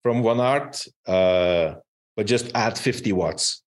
[0.01, 1.75] from Van Aert, uh,
[2.15, 3.62] but just add 50 watts.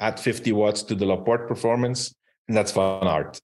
[0.00, 2.14] Add 50 watts to the Laporte performance,
[2.46, 3.40] and that's Van Aert.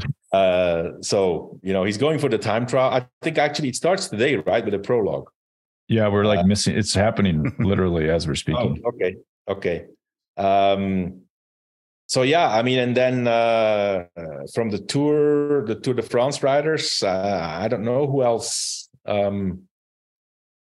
[0.30, 2.90] Uh, so you know he's going for the time trial.
[2.92, 5.30] I think actually it starts today, right, with a prologue.
[5.88, 6.76] yeah, we're like Uh, missing.
[6.76, 8.82] It's happening literally as we're speaking.
[8.84, 9.16] Oh, okay,
[9.48, 9.86] okay.
[10.36, 11.22] Um,
[12.06, 16.42] so yeah, I mean, and then uh, uh, from the Tour, the Tour de France
[16.42, 18.88] riders, uh, I don't know who else.
[19.06, 19.67] Um,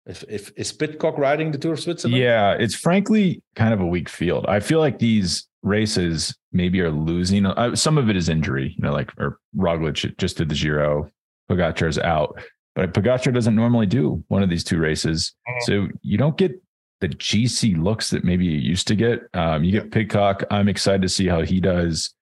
[0.06, 2.22] if if is Pidcock riding the Tour of Switzerland?
[2.22, 4.46] Yeah, it's frankly kind of a weak field.
[4.48, 7.46] I feel like these races maybe are losing.
[7.46, 11.10] Uh, some of it is injury, you know, like or Roglic just did the Giro,
[11.50, 12.38] Pogacar's out,
[12.76, 15.62] but Pogacar doesn't normally do one of these two races, Mhm.
[15.62, 16.52] so you don't get
[17.00, 19.22] the GC looks that maybe you used to get.
[19.34, 20.44] Um, you get Pidcock.
[20.52, 22.14] I'm excited to see how he does.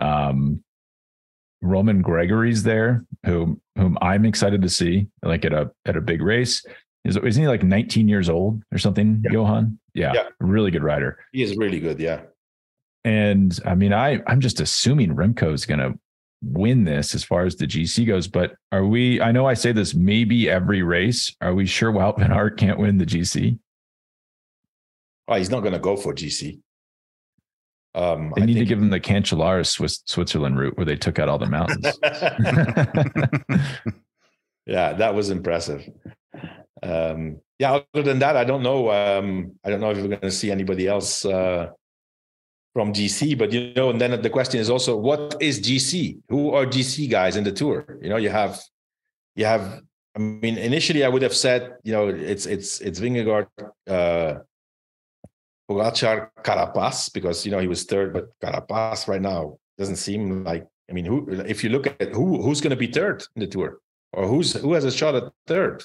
[0.00, 0.62] Um,
[1.60, 6.22] Romain Grégoire's there, who whom I'm excited to see, like at a at a big
[6.22, 6.64] race.
[7.08, 9.32] Is isn't he like 19 years old or something, Yeah.
[9.32, 9.78] Johan?
[9.94, 10.28] Yeah, Yeah.
[10.40, 11.18] really good rider.
[11.32, 11.98] he is really good.
[11.98, 12.20] Yeah,
[13.04, 15.98] And I mean, I I'm just assuming Remco is going to
[16.42, 18.28] win this as far as the GC goes.
[18.28, 19.20] But are we?
[19.20, 21.34] I know I say this maybe every race.
[21.40, 23.58] Are we sure Wout van Aert can't win the GC?
[25.30, 26.58] oh, he's not going to go for GC.
[27.94, 31.18] Um, They I need to give him the Cancellara Swiss Switzerland route where they took
[31.18, 31.86] out all the mountains.
[34.66, 35.88] yeah, that was impressive.
[36.82, 38.90] Um, yeah, other than that, I don't know.
[38.90, 41.70] Um, I don't know if we're going to see anybody else uh,
[42.72, 46.20] from GC, but you know, and then the question is also, what is GC?
[46.28, 47.98] Who are GC guys in the tour?
[48.00, 48.60] You know, you have,
[49.34, 49.82] you have.
[50.16, 53.46] I mean, initially, I would have said, you know, it's it's it's Vingegaard,
[53.88, 54.34] uh,
[55.70, 60.66] Pogacar, Carapaz, because you know he was third, but Carapaz right now doesn't seem like.
[60.90, 61.28] I mean, who?
[61.28, 63.78] If you look at who who's going to be third in the tour,
[64.12, 65.84] or who's who has a shot at third?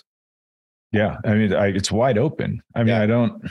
[0.93, 2.61] Yeah, I mean, I, it's wide open.
[2.75, 3.01] I mean, Yeah.
[3.01, 3.43] I don't.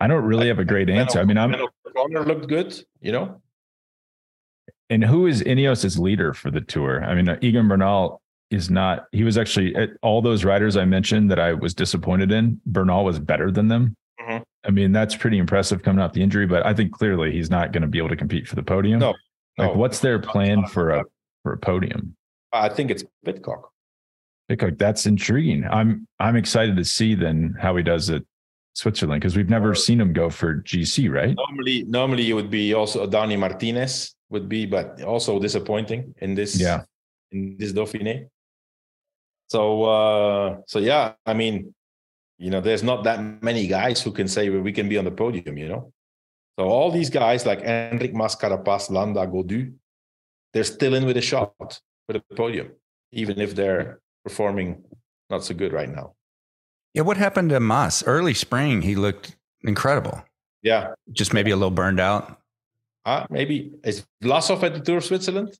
[0.00, 1.18] I don't really have a great answer.
[1.18, 1.54] I mean, I'm
[1.96, 3.40] Connor looked good, you know.
[4.90, 7.04] And who is Ineos' leader for the tour?
[7.04, 9.06] I mean, uh, Egan Bernal is not.
[9.12, 12.60] He was actually at all those riders I mentioned that I was disappointed in.
[12.64, 13.96] Bernal was better than them.
[14.20, 14.42] Mhm.
[14.64, 17.72] I mean, that's pretty impressive coming off the injury, but I think clearly he's not
[17.72, 19.00] going to be able to compete for the podium.
[19.00, 19.14] No,
[19.58, 19.78] Like, no.
[19.78, 21.04] what's their plan for a
[21.42, 22.16] for a podium?
[22.52, 23.70] I think it's Pidcock.
[24.48, 25.64] That's intriguing.
[25.70, 28.22] I'm I'm excited to see then how he does at
[28.74, 31.36] Switzerland because we've never seen him go for GC, right?
[31.36, 36.58] Normally, normally it would be also Dani Martinez would be, but also disappointing in this.
[36.60, 36.84] Yeah.
[37.30, 38.28] in this Dauphiné.
[39.48, 41.74] So, uh, so yeah, I mean,
[42.38, 45.10] you know, there's not that many guys who can say we can be on the
[45.10, 45.58] podium.
[45.58, 45.92] You know,
[46.58, 49.72] so all these guys like Enric Mas, Carapaz, Landa, Gaudu,
[50.52, 52.70] they're still in with a shot for the podium,
[53.12, 54.84] even if they're performing
[55.30, 56.14] not so good right now.
[56.92, 58.02] Yeah, what happened to Mas?
[58.06, 60.22] Early spring, he looked incredible.
[60.62, 62.40] Yeah, Just maybe a little burned out.
[63.06, 65.56] uh, maybe is Vlasov at the Tour of Switzerland?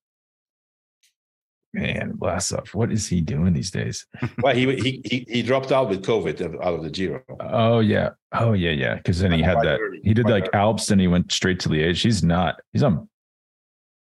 [1.72, 4.06] Man, Vlasov, what is he doing these days?
[4.42, 7.22] well, he, he he he dropped out with COVID out of the Giro.
[7.40, 8.94] Oh yeah, oh yeah, yeah.
[8.96, 9.78] Because then he had that.
[10.02, 12.02] He did like Alps, and he went straight to Liège.
[12.02, 12.60] He's not.
[12.72, 13.08] He's on.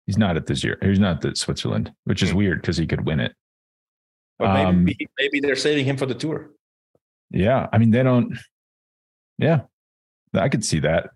[0.08, 0.78] He's not at this year.
[0.82, 2.38] He's not at Switzerland, which is hmm.
[2.38, 3.36] weird because he could win it.
[4.40, 6.52] But maybe um, maybe they're saving him for the tour.
[7.30, 8.38] Yeah, I mean they don't.
[9.38, 9.62] Yeah,
[10.34, 11.10] I could see that.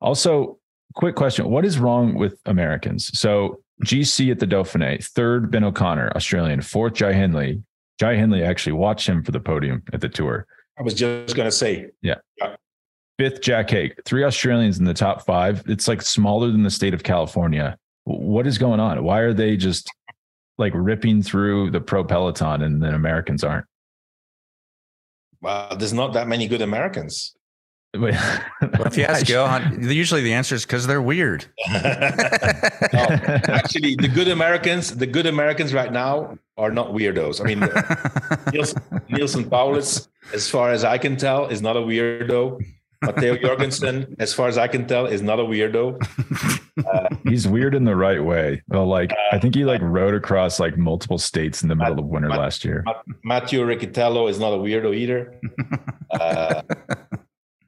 [0.00, 0.58] Also,
[0.94, 3.16] quick question: What is wrong with Americans?
[3.18, 7.62] So GC at the Dauphiné, third Ben O'Connor, Australian, fourth Jai Hindley.
[7.98, 10.46] Jai Hindley actually watched him for the podium at the tour.
[10.78, 11.86] I was just going to say.
[12.02, 12.16] Yeah.
[12.36, 12.56] yeah.
[13.18, 13.94] Fifth, Jack Haig.
[14.04, 15.62] Three Australians in the top five.
[15.66, 17.78] It's like smaller than the state of California.
[18.04, 19.02] What is going on?
[19.02, 19.90] Why are they just
[20.58, 23.66] like ripping through the pro peloton and then Americans aren't?
[25.40, 27.36] Well, there's not that many good Americans.
[27.98, 28.12] well,
[28.86, 31.46] if you ask Johan, usually the answer is because they're weird.
[31.72, 31.80] no,
[33.48, 37.40] actually, the good Americans, the good Americans right now are not weirdos.
[37.40, 37.60] I mean,
[39.08, 42.62] Neilson Powless, as far as I can tell, is not a weirdo.
[43.06, 46.00] Matteo Jorgenson, as far as I can tell, is not a weirdo.
[46.86, 48.62] Uh, He's weird in the right way.
[48.68, 51.98] Well, like uh, I think he like rode across like multiple states in the middle
[51.98, 52.84] of winter last year.
[53.24, 55.40] Matteo Riccitello is not a weirdo either.
[56.20, 56.62] Uh,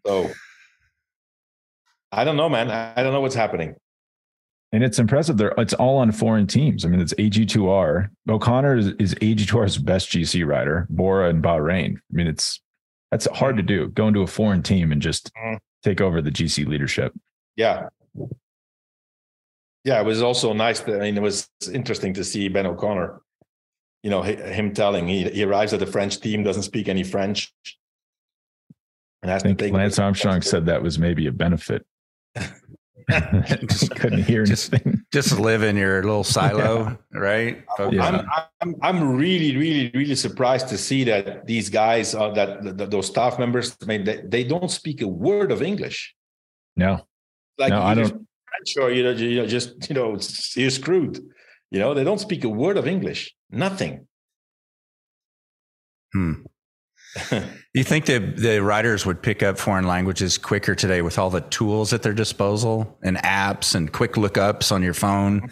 [0.06, 0.30] so
[2.12, 2.70] I don't know, man.
[2.70, 3.74] I don't know what's happening.
[4.72, 5.38] And it's impressive.
[5.38, 6.84] They're it's all on foreign teams.
[6.84, 8.08] I mean, it's AG2R.
[8.28, 10.86] O'Connor is, is AG2R's best GC rider.
[10.90, 11.96] Bora and Bahrain.
[11.96, 12.60] I mean, it's
[13.10, 13.88] that's hard to do.
[13.88, 15.56] Go into a foreign team and just mm-hmm.
[15.82, 17.12] take over the GC leadership.
[17.56, 17.88] Yeah.
[19.84, 20.80] Yeah, it was also nice.
[20.80, 23.20] That, I mean, it was interesting to see Ben O'Connor.
[24.02, 27.52] You know, him telling he he arrives at the French team, doesn't speak any French,
[29.22, 31.84] and I think Lance Armstrong said that was maybe a benefit.
[33.66, 35.02] just couldn't hear just, anything.
[35.12, 37.18] Just live in your little silo, yeah.
[37.18, 37.64] right?
[37.90, 38.04] Yeah.
[38.04, 38.28] I'm,
[38.60, 43.06] I'm, I'm really, really, really surprised to see that these guys, uh, that, that those
[43.06, 46.14] staff members, I mean, they, they don't speak a word of English.
[46.76, 47.06] No,
[47.58, 48.08] like no, I don't.
[48.08, 50.16] French or you know, you know, just you know,
[50.54, 51.18] you're screwed.
[51.70, 53.34] You know, they don't speak a word of English.
[53.50, 54.06] Nothing.
[56.12, 56.44] Hmm.
[57.74, 61.40] you think the the riders would pick up foreign languages quicker today with all the
[61.42, 65.50] tools at their disposal and apps and quick lookups on your phone,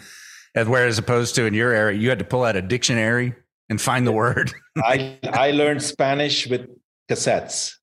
[0.55, 3.33] as whereas opposed to in your area, you had to pull out a dictionary
[3.69, 4.51] and find the word.
[4.77, 6.67] I I learned Spanish with
[7.09, 7.73] cassettes.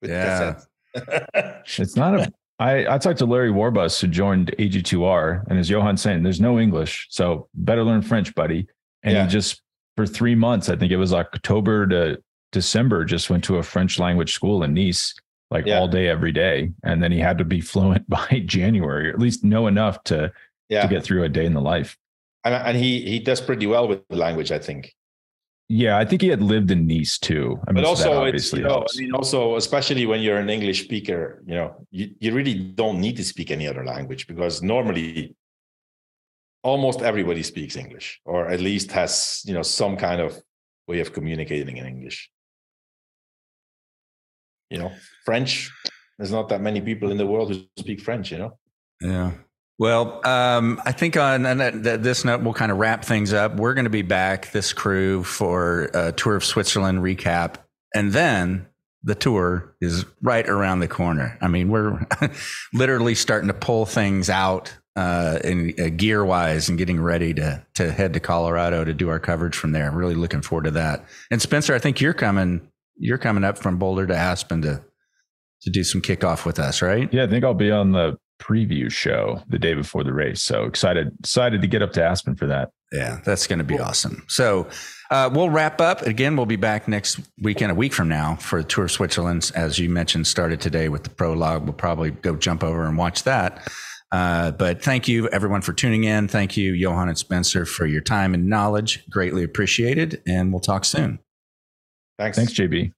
[0.00, 0.60] With yeah.
[0.96, 1.78] Cassettes.
[1.78, 2.32] it's not a.
[2.60, 6.58] I, I talked to Larry Warbasse, who joined AG2R, and as Johan saying, there's no
[6.58, 8.66] English, so better learn French, buddy.
[9.04, 9.24] And yeah.
[9.24, 9.62] he just
[9.96, 12.18] for three months, I think it was October to
[12.52, 15.14] December just went to a French language school in Nice,
[15.50, 15.78] like yeah.
[15.78, 16.72] all day, every day.
[16.82, 20.32] And then he had to be fluent by January, or at least know enough to,
[20.68, 20.82] yeah.
[20.82, 21.96] to get through a day in the life.
[22.44, 24.94] And, and he, he does pretty well with the language, I think.
[25.70, 27.60] Yeah, I think he had lived in Nice too.
[27.68, 30.84] I mean, but also, it's, you know, I mean, also, especially when you're an English
[30.84, 35.36] speaker, you know, you, you really don't need to speak any other language because normally
[36.62, 40.40] almost everybody speaks English or at least has, you know, some kind of
[40.86, 42.30] way of communicating in English
[44.70, 44.92] you know,
[45.24, 45.70] French.
[46.18, 48.32] There's not that many people in the world who speak French.
[48.32, 48.58] You know.
[49.00, 49.32] Yeah.
[49.78, 53.54] Well, um, I think on, on that, this note, we'll kind of wrap things up.
[53.54, 57.56] We're going to be back, this crew, for a tour of Switzerland recap.
[57.94, 58.66] And then
[59.04, 61.38] the tour is right around the corner.
[61.40, 62.04] I mean, we're
[62.74, 67.64] literally starting to pull things out uh, in uh, gear wise and getting ready to
[67.74, 69.92] to head to Colorado to do our coverage from there.
[69.92, 71.04] Really looking forward to that.
[71.30, 74.82] And Spencer, I think you're coming you're coming up from Boulder to Aspen to
[75.62, 77.12] to do some kickoff with us, right?
[77.12, 80.42] Yeah, I think I'll be on the preview show the day before the race.
[80.42, 82.70] So excited, excited to get up to Aspen for that.
[82.92, 83.84] Yeah, that's going to be cool.
[83.84, 84.24] awesome.
[84.28, 84.68] So
[85.10, 86.02] uh, we'll wrap up.
[86.02, 89.50] Again, we'll be back next weekend, a week from now, for the Tour of Switzerland.
[89.54, 91.64] As you mentioned, started today with the prologue.
[91.64, 93.68] We'll probably go jump over and watch that.
[94.10, 96.28] Uh, but thank you, everyone, for tuning in.
[96.28, 99.04] Thank you, Johan and Spencer, for your time and knowledge.
[99.10, 100.22] Greatly appreciated.
[100.26, 101.18] And we'll talk soon.
[102.18, 102.36] Thanks.
[102.36, 102.92] Thanks, JB.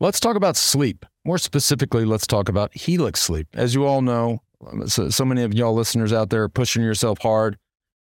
[0.00, 1.06] Let's talk about sleep.
[1.24, 3.46] More specifically, let's talk about Helix sleep.
[3.54, 6.82] As you all know, um, so, so many of y'all listeners out there are pushing
[6.82, 7.58] yourself hard,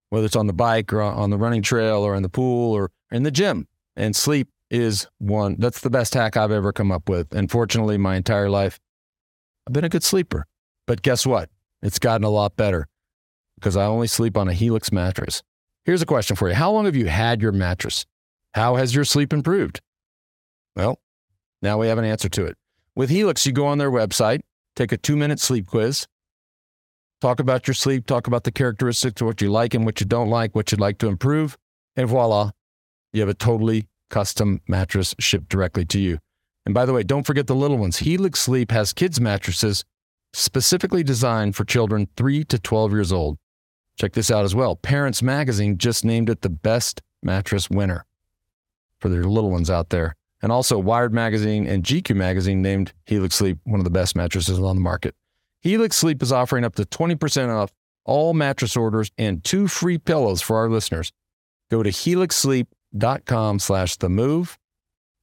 [0.09, 2.91] whether it's on the bike or on the running trail or in the pool or
[3.11, 3.67] in the gym.
[3.95, 5.55] And sleep is one.
[5.59, 7.33] That's the best hack I've ever come up with.
[7.33, 8.79] And fortunately, my entire life,
[9.67, 10.45] I've been a good sleeper.
[10.87, 11.49] But guess what?
[11.81, 12.87] It's gotten a lot better
[13.55, 15.43] because I only sleep on a Helix mattress.
[15.85, 18.05] Here's a question for you How long have you had your mattress?
[18.53, 19.81] How has your sleep improved?
[20.75, 20.99] Well,
[21.61, 22.57] now we have an answer to it.
[22.95, 24.41] With Helix, you go on their website,
[24.75, 26.07] take a two minute sleep quiz,
[27.21, 30.05] talk about your sleep, talk about the characteristics of what you like and what you
[30.05, 31.57] don't like, what you'd like to improve.
[31.95, 32.51] And voila,
[33.13, 36.19] you have a totally custom mattress shipped directly to you.
[36.65, 37.97] And by the way, don't forget the little ones.
[37.97, 39.83] Helix Sleep has kids' mattresses
[40.33, 43.37] specifically designed for children 3 to 12 years old.
[43.99, 44.75] Check this out as well.
[44.75, 48.05] Parents Magazine just named it the best mattress winner
[48.99, 50.15] for their little ones out there.
[50.41, 54.57] And also, Wired Magazine and GQ Magazine named Helix Sleep one of the best mattresses
[54.59, 55.15] on the market.
[55.61, 57.71] Helix Sleep is offering up to 20% off
[58.05, 61.11] all mattress orders and two free pillows for our listeners.
[61.69, 64.57] Go to helixsleep.com slash the move.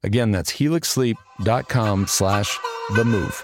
[0.02, 2.58] Again, that's helixsleep.com slash
[2.94, 3.42] the move.